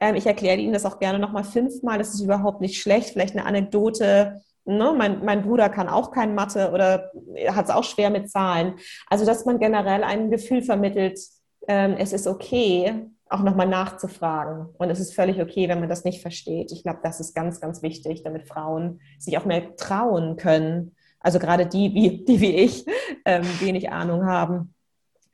Ähm, 0.00 0.14
ich 0.14 0.26
erkläre 0.26 0.58
Ihnen 0.58 0.72
das 0.72 0.86
auch 0.86 1.00
gerne 1.00 1.18
nochmal 1.18 1.42
fünfmal. 1.42 1.98
Das 1.98 2.14
ist 2.14 2.20
überhaupt 2.20 2.60
nicht 2.60 2.80
schlecht. 2.80 3.10
Vielleicht 3.10 3.36
eine 3.36 3.46
Anekdote. 3.46 4.42
Ne? 4.64 4.94
Mein, 4.96 5.24
mein 5.24 5.42
Bruder 5.42 5.68
kann 5.68 5.88
auch 5.88 6.12
kein 6.12 6.36
Mathe 6.36 6.70
oder 6.70 7.10
hat 7.48 7.64
es 7.64 7.74
auch 7.74 7.84
schwer 7.84 8.10
mit 8.10 8.30
Zahlen. 8.30 8.74
Also, 9.08 9.26
dass 9.26 9.44
man 9.44 9.58
generell 9.58 10.04
ein 10.04 10.30
Gefühl 10.30 10.62
vermittelt, 10.62 11.18
ähm, 11.66 11.96
es 11.98 12.12
ist 12.12 12.28
okay, 12.28 13.08
auch 13.32 13.42
nochmal 13.42 13.66
nachzufragen. 13.66 14.66
Und 14.78 14.90
es 14.90 15.00
ist 15.00 15.14
völlig 15.14 15.40
okay, 15.40 15.68
wenn 15.68 15.80
man 15.80 15.88
das 15.88 16.04
nicht 16.04 16.20
versteht. 16.20 16.72
Ich 16.72 16.82
glaube, 16.82 17.00
das 17.02 17.20
ist 17.20 17.34
ganz, 17.34 17.60
ganz 17.60 17.82
wichtig, 17.82 18.22
damit 18.22 18.48
Frauen 18.48 19.00
sich 19.18 19.38
auch 19.38 19.44
mehr 19.44 19.76
trauen 19.76 20.36
können. 20.36 20.94
Also 21.20 21.38
gerade 21.38 21.66
die, 21.66 21.94
wie, 21.94 22.24
die 22.24 22.40
wie 22.40 22.56
ich, 22.56 22.86
ähm, 23.24 23.44
wenig 23.60 23.90
Ahnung 23.90 24.26
haben. 24.26 24.74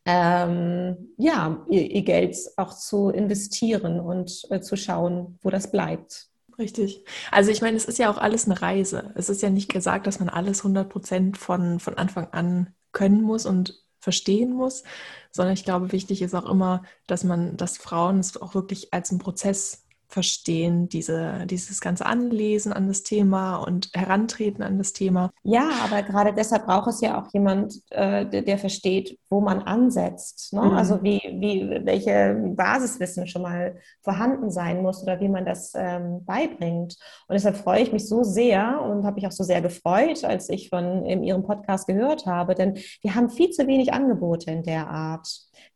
Ähm, 0.04 1.12
ja, 1.18 1.64
ihr, 1.68 1.90
ihr, 1.90 2.02
Geld 2.02 2.36
auch 2.56 2.72
zu 2.72 3.10
investieren 3.10 4.00
und 4.00 4.46
äh, 4.50 4.60
zu 4.60 4.76
schauen, 4.76 5.38
wo 5.42 5.50
das 5.50 5.70
bleibt. 5.70 6.28
Richtig. 6.58 7.04
Also 7.30 7.50
ich 7.50 7.60
meine, 7.60 7.76
es 7.76 7.84
ist 7.84 7.98
ja 7.98 8.10
auch 8.10 8.18
alles 8.18 8.46
eine 8.46 8.60
Reise. 8.60 9.12
Es 9.16 9.28
ist 9.28 9.42
ja 9.42 9.50
nicht 9.50 9.70
gesagt, 9.70 10.06
dass 10.06 10.18
man 10.18 10.28
alles 10.28 10.60
100 10.60 10.88
Prozent 10.88 11.38
von, 11.38 11.78
von 11.78 11.98
Anfang 11.98 12.28
an 12.32 12.74
können 12.92 13.22
muss 13.22 13.44
und 13.44 13.84
verstehen 14.00 14.52
muss, 14.52 14.84
sondern 15.30 15.54
ich 15.54 15.64
glaube, 15.64 15.92
wichtig 15.92 16.22
ist 16.22 16.34
auch 16.34 16.48
immer, 16.48 16.84
dass 17.06 17.24
man, 17.24 17.56
dass 17.56 17.78
Frauen 17.78 18.20
es 18.20 18.40
auch 18.40 18.54
wirklich 18.54 18.94
als 18.94 19.10
einen 19.10 19.18
Prozess 19.18 19.87
verstehen, 20.08 20.88
diese, 20.88 21.44
dieses 21.46 21.82
ganze 21.82 22.06
Anlesen 22.06 22.72
an 22.72 22.88
das 22.88 23.02
Thema 23.02 23.56
und 23.56 23.90
Herantreten 23.94 24.62
an 24.62 24.78
das 24.78 24.94
Thema. 24.94 25.30
Ja, 25.42 25.68
aber 25.84 26.02
gerade 26.02 26.32
deshalb 26.32 26.64
braucht 26.64 26.88
es 26.88 27.02
ja 27.02 27.20
auch 27.20 27.32
jemand, 27.34 27.82
äh, 27.90 28.24
der, 28.24 28.42
der, 28.42 28.58
versteht, 28.58 29.18
wo 29.28 29.40
man 29.40 29.60
ansetzt. 29.60 30.54
Ne? 30.54 30.62
Mhm. 30.62 30.70
Also 30.72 31.02
wie, 31.02 31.20
wie, 31.34 31.80
welche 31.84 32.34
Basiswissen 32.56 33.26
schon 33.26 33.42
mal 33.42 33.76
vorhanden 34.00 34.50
sein 34.50 34.82
muss 34.82 35.02
oder 35.02 35.20
wie 35.20 35.28
man 35.28 35.44
das 35.44 35.72
ähm, 35.74 36.24
beibringt. 36.24 36.96
Und 37.28 37.34
deshalb 37.34 37.56
freue 37.56 37.82
ich 37.82 37.92
mich 37.92 38.08
so 38.08 38.24
sehr 38.24 38.80
und 38.82 39.04
habe 39.04 39.16
mich 39.16 39.26
auch 39.26 39.32
so 39.32 39.44
sehr 39.44 39.60
gefreut, 39.60 40.24
als 40.24 40.48
ich 40.48 40.70
von 40.70 41.04
in 41.04 41.22
Ihrem 41.22 41.42
Podcast 41.42 41.86
gehört 41.86 42.24
habe, 42.24 42.54
denn 42.54 42.78
wir 43.02 43.14
haben 43.14 43.28
viel 43.28 43.50
zu 43.50 43.66
wenig 43.66 43.92
Angebote 43.92 44.50
in 44.50 44.62
der 44.62 44.88
Art. 44.88 45.28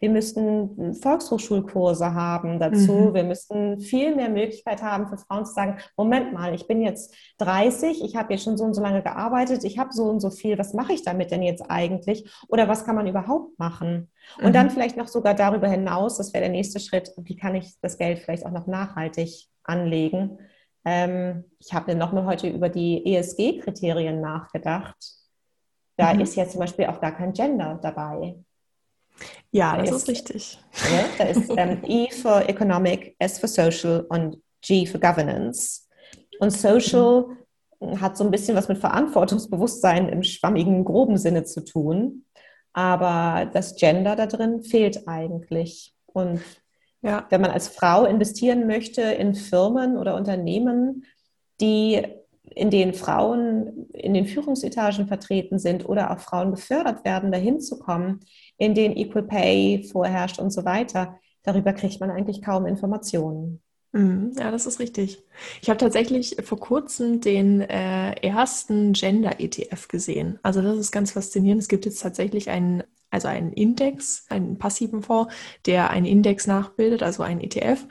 Wir 0.02 0.10
müssten 0.10 0.94
Volkshochschulkurse 0.94 2.12
haben 2.12 2.58
dazu. 2.58 2.92
Mhm. 2.92 3.14
Wir 3.14 3.22
müssten 3.22 3.78
viel 3.78 4.16
mehr 4.16 4.30
Möglichkeit 4.30 4.82
haben 4.82 5.06
für 5.06 5.16
Frauen 5.16 5.46
zu 5.46 5.52
sagen, 5.52 5.78
Moment 5.96 6.32
mal, 6.32 6.56
ich 6.56 6.66
bin 6.66 6.82
jetzt 6.82 7.14
30, 7.38 8.02
ich 8.02 8.16
habe 8.16 8.32
jetzt 8.32 8.42
schon 8.42 8.56
so 8.56 8.64
und 8.64 8.74
so 8.74 8.82
lange 8.82 9.00
gearbeitet, 9.00 9.62
ich 9.62 9.78
habe 9.78 9.92
so 9.92 10.06
und 10.06 10.18
so 10.18 10.30
viel, 10.30 10.58
was 10.58 10.74
mache 10.74 10.92
ich 10.92 11.04
damit 11.04 11.30
denn 11.30 11.44
jetzt 11.44 11.62
eigentlich? 11.70 12.28
Oder 12.48 12.66
was 12.66 12.84
kann 12.84 12.96
man 12.96 13.06
überhaupt 13.06 13.56
machen? 13.60 14.10
Und 14.38 14.48
mhm. 14.48 14.52
dann 14.52 14.70
vielleicht 14.70 14.96
noch 14.96 15.06
sogar 15.06 15.34
darüber 15.34 15.68
hinaus, 15.68 16.16
das 16.16 16.34
wäre 16.34 16.42
der 16.42 16.52
nächste 16.52 16.80
Schritt, 16.80 17.12
wie 17.16 17.36
kann 17.36 17.54
ich 17.54 17.78
das 17.80 17.96
Geld 17.96 18.18
vielleicht 18.18 18.44
auch 18.44 18.50
noch 18.50 18.66
nachhaltig 18.66 19.50
anlegen? 19.62 20.36
Ähm, 20.84 21.44
ich 21.60 21.72
habe 21.72 21.94
noch 21.94 22.10
mal 22.12 22.26
heute 22.26 22.48
über 22.48 22.68
die 22.68 23.06
ESG-Kriterien 23.06 24.20
nachgedacht. 24.20 24.96
Da 25.96 26.12
mhm. 26.12 26.22
ist 26.22 26.34
ja 26.34 26.48
zum 26.48 26.58
Beispiel 26.58 26.86
auch 26.86 27.00
gar 27.00 27.12
kein 27.12 27.34
Gender 27.34 27.78
dabei. 27.80 28.34
Ja, 29.50 29.76
da 29.76 29.82
das 29.82 29.90
ist, 29.90 29.96
ist 29.96 30.08
richtig. 30.08 30.58
Ja, 30.90 31.04
da 31.18 31.24
ist 31.24 31.50
ähm, 31.56 31.82
E 31.86 32.10
für 32.10 32.48
Economic, 32.48 33.14
S 33.18 33.38
für 33.38 33.48
Social 33.48 34.06
und 34.08 34.42
G 34.62 34.86
für 34.86 34.98
Governance. 34.98 35.88
Und 36.40 36.50
Social 36.50 37.26
mhm. 37.80 38.00
hat 38.00 38.16
so 38.16 38.24
ein 38.24 38.30
bisschen 38.30 38.56
was 38.56 38.68
mit 38.68 38.78
Verantwortungsbewusstsein 38.78 40.08
im 40.08 40.22
schwammigen, 40.22 40.84
groben 40.84 41.18
Sinne 41.18 41.44
zu 41.44 41.64
tun. 41.64 42.24
Aber 42.72 43.50
das 43.52 43.76
Gender 43.76 44.16
da 44.16 44.26
drin 44.26 44.62
fehlt 44.62 45.06
eigentlich. 45.06 45.94
Und 46.06 46.40
ja. 47.02 47.26
wenn 47.30 47.40
man 47.40 47.50
als 47.50 47.68
Frau 47.68 48.04
investieren 48.04 48.66
möchte 48.66 49.02
in 49.02 49.34
Firmen 49.34 49.98
oder 49.98 50.14
Unternehmen, 50.14 51.04
die 51.60 52.02
in 52.54 52.70
denen 52.70 52.94
Frauen 52.94 53.88
in 53.92 54.14
den 54.14 54.26
Führungsetagen 54.26 55.06
vertreten 55.06 55.58
sind 55.58 55.88
oder 55.88 56.10
auch 56.10 56.20
Frauen 56.20 56.52
gefördert 56.52 57.04
werden, 57.04 57.32
dahin 57.32 57.60
zu 57.60 57.78
kommen, 57.78 58.20
in 58.56 58.74
denen 58.74 58.96
Equal 58.96 59.24
Pay 59.24 59.88
vorherrscht 59.90 60.38
und 60.38 60.50
so 60.50 60.64
weiter, 60.64 61.18
darüber 61.42 61.72
kriegt 61.72 62.00
man 62.00 62.10
eigentlich 62.10 62.42
kaum 62.42 62.66
Informationen. 62.66 63.60
Mhm. 63.92 64.32
Ja, 64.38 64.50
das 64.50 64.66
ist 64.66 64.80
richtig. 64.80 65.22
Ich 65.60 65.68
habe 65.68 65.78
tatsächlich 65.78 66.36
vor 66.42 66.58
kurzem 66.58 67.20
den 67.20 67.60
äh, 67.60 68.12
ersten 68.26 68.94
Gender-ETF 68.94 69.88
gesehen. 69.88 70.38
Also 70.42 70.62
das 70.62 70.78
ist 70.78 70.92
ganz 70.92 71.12
faszinierend. 71.12 71.62
Es 71.62 71.68
gibt 71.68 71.84
jetzt 71.84 72.00
tatsächlich 72.00 72.48
einen, 72.48 72.82
also 73.10 73.28
einen 73.28 73.52
Index, 73.52 74.24
einen 74.30 74.58
passiven 74.58 75.02
Fonds, 75.02 75.32
der 75.66 75.90
einen 75.90 76.06
Index 76.06 76.46
nachbildet, 76.46 77.02
also 77.02 77.22
einen 77.22 77.42
ETF, 77.42 77.86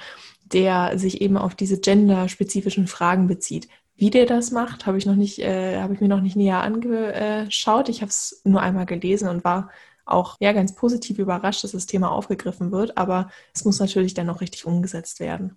der 0.45 0.97
sich 0.97 1.21
eben 1.21 1.38
auf 1.38 1.54
diese 1.54 1.80
genderspezifischen 1.80 2.88
Fragen 2.88 3.28
bezieht. 3.28 3.67
Wie 4.02 4.10
der 4.10 4.26
das 4.26 4.50
macht, 4.50 4.88
habe 4.88 4.98
ich 4.98 5.06
noch 5.06 5.16
nicht, 5.16 5.38
äh, 5.38 5.80
habe 5.80 5.94
ich 5.94 6.02
mir 6.02 6.08
noch 6.08 6.22
nicht 6.22 6.36
näher 6.36 6.64
angeschaut. 6.64 7.88
Ich 7.88 8.02
habe 8.02 8.10
es 8.10 8.42
nur 8.44 8.60
einmal 8.60 8.88
gelesen 8.88 9.30
und 9.30 9.44
war 9.44 9.70
auch 10.06 10.38
ja 10.40 10.54
ganz 10.54 10.74
positiv 10.74 11.20
überrascht, 11.20 11.64
dass 11.64 11.74
das 11.74 11.86
Thema 11.86 12.12
aufgegriffen 12.12 12.72
wird. 12.72 12.98
Aber 12.98 13.30
es 13.54 13.64
muss 13.64 13.80
natürlich 13.80 14.16
dann 14.16 14.26
noch 14.26 14.42
richtig 14.42 14.66
umgesetzt 14.66 15.20
werden 15.20 15.56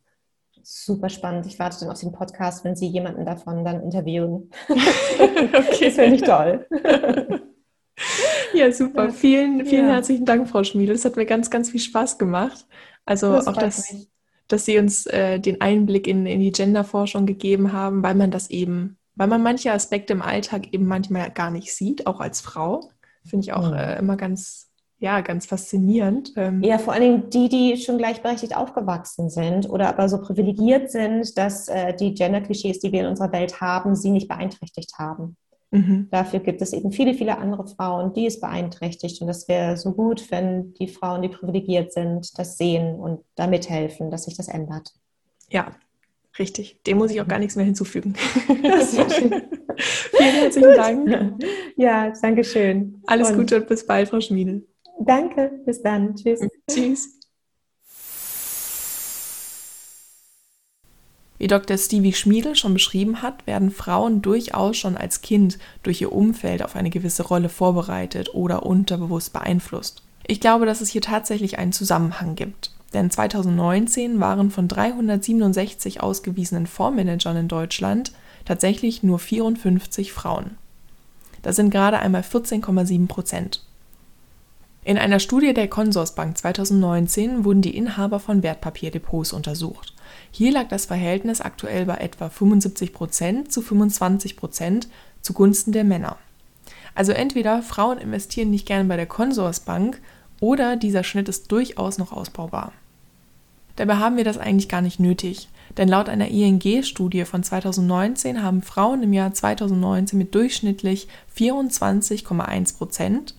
super 0.65 1.11
spannend. 1.11 1.47
Ich 1.47 1.59
warte 1.59 1.81
dann 1.81 1.91
auf 1.91 2.01
den 2.01 2.13
Podcast, 2.13 2.65
wenn 2.65 2.75
Sie 2.75 2.87
jemanden 2.87 3.27
davon 3.27 3.65
dann 3.65 3.83
interviewen. 3.83 4.51
okay. 4.69 5.51
Das 5.53 5.95
finde 5.95 6.15
ich 6.15 6.23
toll. 6.23 6.67
ja, 8.55 8.73
super. 8.73 9.11
Vielen, 9.11 9.67
vielen 9.67 9.89
ja. 9.89 9.95
herzlichen 9.95 10.25
Dank, 10.25 10.49
Frau 10.49 10.65
Schmiedel. 10.65 10.95
Es 10.95 11.05
hat 11.05 11.17
mir 11.17 11.27
ganz, 11.27 11.51
ganz 11.51 11.71
viel 11.71 11.81
Spaß 11.81 12.17
gemacht. 12.17 12.67
Also 13.05 13.33
das 13.33 13.47
auch 13.47 13.57
das, 13.57 14.09
dass 14.49 14.65
Sie 14.65 14.79
uns 14.79 15.07
äh, 15.07 15.41
den 15.41 15.61
Einblick 15.61 16.07
in, 16.07 16.27
in 16.27 16.41
die 16.41 16.53
Genderforschung 16.53 17.27
gegeben 17.27 17.73
haben, 17.73 18.03
weil 18.03 18.15
man 18.15 18.31
das 18.31 18.51
eben, 18.51 18.99
weil 19.15 19.29
man 19.29 19.43
manche 19.43 19.73
Aspekte 19.73 20.13
im 20.13 20.23
Alltag 20.23 20.73
eben 20.73 20.87
manchmal 20.87 21.31
gar 21.31 21.51
nicht 21.51 21.75
sieht, 21.75 22.07
auch 22.07 22.21
als 22.21 22.41
Frau. 22.41 22.91
Finde 23.25 23.45
ich 23.45 23.53
auch 23.53 23.71
mhm. 23.71 23.77
äh, 23.77 23.99
immer 23.99 24.17
ganz, 24.17 24.71
ja, 24.99 25.21
ganz 25.23 25.47
faszinierend. 25.47 26.33
Ähm, 26.37 26.63
ja, 26.63 26.79
vor 26.79 26.93
allen 26.93 27.03
Dingen 27.03 27.31
die, 27.31 27.49
die 27.49 27.77
schon 27.79 27.99
gleichberechtigt 27.99 28.57
aufgewachsen 28.57 29.31
sind 29.31 29.69
oder 29.69 29.89
aber 29.89 30.09
so 30.09 30.21
privilegiert 30.21 30.91
sind, 30.91 31.37
dass 31.39 31.69
äh, 31.69 31.95
die 31.95 32.15
Gender-Klischees, 32.15 32.81
die 32.81 32.93
wir 32.93 33.01
in 33.01 33.07
unserer 33.07 33.33
Welt 33.33 33.61
haben, 33.61 33.97
sie 33.97 34.11
nicht 34.11 34.29
beeinträchtigt 34.29 34.93
haben. 34.99 35.37
Mhm. 35.75 36.07
Dafür 36.13 36.39
gibt 36.39 36.63
es 36.63 36.73
eben 36.73 36.93
viele, 36.93 37.15
viele 37.15 37.37
andere 37.39 37.67
Frauen, 37.67 38.13
die 38.13 38.27
es 38.27 38.41
beeinträchtigt. 38.41 39.21
Und 39.21 39.27
das 39.27 39.49
wäre 39.49 39.77
so 39.77 39.93
gut, 39.93 40.31
wenn 40.31 40.73
die 40.75 40.87
Frauen, 40.87 41.21
die 41.23 41.29
privilegiert 41.29 41.93
sind, 41.93 42.39
das 42.39 42.57
sehen 42.57 42.95
und 42.95 43.21
damit 43.35 43.69
helfen, 43.69 44.09
dass 44.13 44.25
sich 44.25 44.37
das 44.37 44.47
ändert. 44.47 44.93
Ja, 45.51 45.73
richtig. 46.39 46.81
Dem 46.87 46.99
muss 46.99 47.11
ich 47.11 47.21
auch 47.21 47.27
gar 47.27 47.41
nichts 47.41 47.57
mehr 47.57 47.65
hinzufügen. 47.65 48.15
Vielen 48.47 49.43
herzlichen 50.17 50.75
Dank. 50.77 51.43
Ja, 51.77 52.13
danke 52.23 52.45
schön. 52.45 53.03
Alles 53.07 53.31
und 53.31 53.39
Gute 53.39 53.57
und 53.57 53.67
bis 53.67 53.85
bald, 53.85 54.09
Frau 54.09 54.21
Schmiedel. 54.21 54.65
Danke, 55.01 55.61
bis 55.67 55.83
dann. 55.83 56.15
Tschüss. 56.15 56.47
Tschüss. 56.71 57.19
Wie 61.45 61.49
Dr. 61.49 61.77
Stevie 61.77 62.15
Schmiedel 62.15 62.57
schon 62.57 62.73
beschrieben 62.73 63.21
hat, 63.21 63.47
werden 63.47 63.71
Frauen 63.71 64.23
durchaus 64.23 64.79
schon 64.79 64.97
als 64.97 65.21
Kind 65.21 65.59
durch 65.83 66.01
ihr 66.01 66.11
Umfeld 66.11 66.63
auf 66.63 66.75
eine 66.75 66.89
gewisse 66.89 67.23
Rolle 67.23 67.51
vorbereitet 67.51 68.33
oder 68.33 68.65
unterbewusst 68.65 69.35
beeinflusst. 69.35 70.03
Ich 70.27 70.41
glaube, 70.41 70.65
dass 70.65 70.81
es 70.81 70.89
hier 70.89 71.03
tatsächlich 71.03 71.59
einen 71.59 71.75
Zusammenhang 71.75 72.35
gibt. 72.35 72.71
Denn 72.95 73.11
2019 73.11 74.21
waren 74.21 74.51
von 74.51 74.69
367 74.69 76.03
ausgewiesenen 76.03 76.67
Fondsmanagern 76.67 77.37
in 77.37 77.49
Deutschland 77.49 78.13
tatsächlich 78.47 79.03
nur 79.03 79.19
54 79.19 80.15
Frauen. 80.15 80.53
Das 81.43 81.57
sind 81.57 81.69
gerade 81.69 81.99
einmal 81.99 82.23
14,7 82.23 83.07
Prozent. 83.07 83.63
In 84.83 84.97
einer 84.97 85.21
Studie 85.21 85.53
der 85.53 85.69
Consorsbank 85.69 86.39
2019 86.39 87.45
wurden 87.45 87.61
die 87.61 87.77
Inhaber 87.77 88.19
von 88.19 88.43
Wertpapierdepots 88.43 89.35
untersucht. 89.35 89.94
Hier 90.37 90.51
lag 90.51 90.67
das 90.67 90.87
Verhältnis 90.87 91.41
aktuell 91.41 91.87
bei 91.87 91.95
etwa 91.99 92.29
75 92.29 92.93
Prozent 92.93 93.53
zu 93.53 93.63
25 93.63 94.37
Prozent 94.37 94.89
zugunsten 95.23 95.71
der 95.71 95.85
Männer. 95.85 96.17
Also 96.97 97.13
entweder 97.13 97.63
Frauen 97.63 97.99
investieren 97.99 98.51
nicht 98.51 98.67
gerne 98.67 98.89
bei 98.89 98.97
der 98.97 99.07
Consorsbank 99.07 100.01
oder 100.41 100.75
dieser 100.75 101.05
Schnitt 101.05 101.29
ist 101.29 101.53
durchaus 101.53 101.99
noch 101.99 102.11
ausbaubar. 102.11 102.73
Dabei 103.77 103.95
haben 103.99 104.17
wir 104.17 104.25
das 104.25 104.37
eigentlich 104.37 104.69
gar 104.69 104.81
nicht 104.83 104.99
nötig, 104.99 105.49
denn 105.77 105.87
laut 105.87 106.09
einer 106.09 106.27
ING-Studie 106.27 107.27
von 107.27 107.45
2019 107.45 108.43
haben 108.43 108.63
Frauen 108.63 109.05
im 109.05 109.13
Jahr 109.13 109.33
2019 109.33 110.19
mit 110.19 110.35
durchschnittlich 110.35 111.07
24,1 111.39 112.77
Prozent 112.77 113.37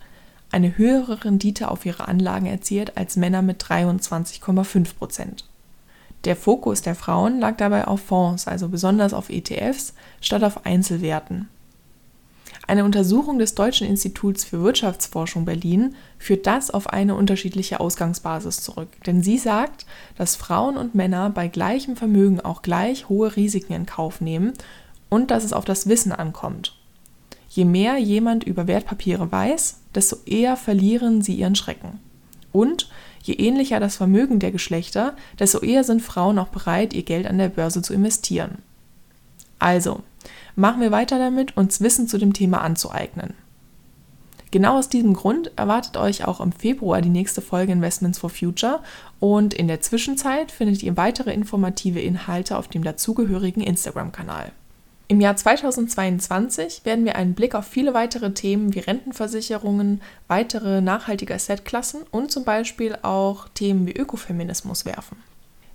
eine 0.50 0.78
höhere 0.78 1.26
Rendite 1.26 1.70
auf 1.72 1.86
ihre 1.86 2.08
Anlagen 2.08 2.46
erzielt 2.46 2.96
als 2.96 3.18
Männer 3.18 3.42
mit 3.42 3.62
23,5 3.62 4.96
Prozent. 4.96 5.44
Der 6.26 6.36
Fokus 6.36 6.82
der 6.82 6.96
Frauen 6.96 7.40
lag 7.40 7.58
dabei 7.58 7.88
auf 7.88 8.02
Fonds, 8.02 8.48
also 8.48 8.68
besonders 8.68 9.14
auf 9.14 9.30
ETFs, 9.30 9.94
statt 10.22 10.44
auf 10.44 10.66
Einzelwerten. 10.66 11.48
Eine 12.68 12.84
Untersuchung 12.84 13.38
des 13.38 13.54
Deutschen 13.54 13.88
Instituts 13.88 14.44
für 14.44 14.64
Wirtschaftsforschung 14.64 15.46
Berlin 15.46 15.96
führt 16.18 16.48
das 16.48 16.72
auf 16.72 16.88
eine 16.88 17.14
unterschiedliche 17.14 17.80
Ausgangsbasis 17.80 18.62
zurück, 18.62 18.90
denn 19.06 19.22
sie 19.22 19.38
sagt, 19.38 19.86
dass 20.18 20.36
Frauen 20.36 20.76
und 20.76 20.96
Männer 20.96 21.30
bei 21.30 21.48
gleichem 21.48 21.96
Vermögen 21.96 22.42
auch 22.42 22.64
gleich 22.64 23.08
hohe 23.08 23.36
Risiken 23.36 23.74
in 23.74 23.86
Kauf 23.86 24.20
nehmen 24.20 24.54
und 25.10 25.30
dass 25.30 25.44
es 25.44 25.54
auf 25.54 25.66
das 25.66 25.88
Wissen 25.88 26.12
ankommt. 26.12 26.76
Je 27.50 27.66
mehr 27.66 27.98
jemand 27.98 28.44
über 28.44 28.66
Wertpapiere 28.66 29.32
weiß, 29.32 29.82
desto 29.94 30.18
eher 30.26 30.58
verlieren 30.58 31.22
sie 31.22 31.36
ihren 31.36 31.56
Schrecken. 31.56 32.00
Und 32.52 32.90
je 33.28 33.34
ähnlicher 33.36 33.80
das 33.80 33.98
Vermögen 33.98 34.40
der 34.40 34.52
Geschlechter, 34.52 35.16
desto 35.40 35.60
eher 35.60 35.84
sind 35.84 36.02
Frauen 36.02 36.40
auch 36.40 36.50
bereit, 36.50 36.94
ihr 36.94 37.04
Geld 37.04 37.28
an 37.28 37.38
der 37.38 37.50
Börse 37.50 37.82
zu 37.82 37.94
investieren. 37.94 38.60
Also, 39.60 40.02
machen 40.56 40.82
wir 40.82 40.92
weiter 40.92 41.18
damit, 41.20 41.58
uns 41.58 41.82
Wissen 41.82 42.08
zu 42.08 42.18
dem 42.18 42.34
Thema 42.34 42.62
anzueignen. 42.62 43.34
Genau 44.52 44.78
aus 44.78 44.88
diesem 44.88 45.14
Grund 45.14 45.52
erwartet 45.58 45.98
euch 45.98 46.26
auch 46.26 46.40
im 46.40 46.52
Februar 46.54 47.02
die 47.02 47.10
nächste 47.10 47.42
Folge 47.42 47.74
Investments 47.74 48.20
for 48.20 48.30
Future 48.30 48.80
und 49.20 49.54
in 49.54 49.68
der 49.68 49.82
Zwischenzeit 49.82 50.52
findet 50.52 50.82
ihr 50.82 50.96
weitere 50.96 51.34
informative 51.34 52.00
Inhalte 52.00 52.58
auf 52.58 52.68
dem 52.68 52.84
dazugehörigen 52.84 53.62
Instagram-Kanal. 53.62 54.52
Im 55.08 55.22
Jahr 55.22 55.36
2022 55.36 56.82
werden 56.84 57.06
wir 57.06 57.16
einen 57.16 57.36
Blick 57.36 57.54
auf 57.54 57.66
viele 57.66 57.94
weitere 57.94 58.34
Themen 58.34 58.74
wie 58.74 58.80
Rentenversicherungen, 58.80 60.02
weitere 60.28 60.82
nachhaltige 60.82 61.36
Assetklassen 61.36 62.02
und 62.10 62.32
zum 62.32 62.44
Beispiel 62.44 62.98
auch 63.04 63.48
Themen 63.50 63.86
wie 63.86 63.96
Ökofeminismus 63.96 64.84
werfen. 64.84 65.18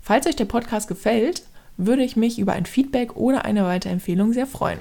Falls 0.01 0.27
euch 0.27 0.35
der 0.35 0.47
Podcast 0.47 0.89
gefällt, 0.89 1.45
würde 1.77 2.03
ich 2.03 2.17
mich 2.17 2.41
über 2.41 2.55
ein 2.55 2.67
Feedback 2.67 3.15
oder 3.15 3.45
eine 3.45 3.65
Weiterempfehlung 3.65 4.33
sehr 4.33 4.49
freuen. 4.49 4.81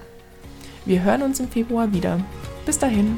Wir 0.83 1.03
hören 1.03 1.21
uns 1.21 1.39
im 1.39 1.47
Februar 1.47 1.93
wieder. 1.93 2.19
Bis 2.65 2.79
dahin. 2.79 3.17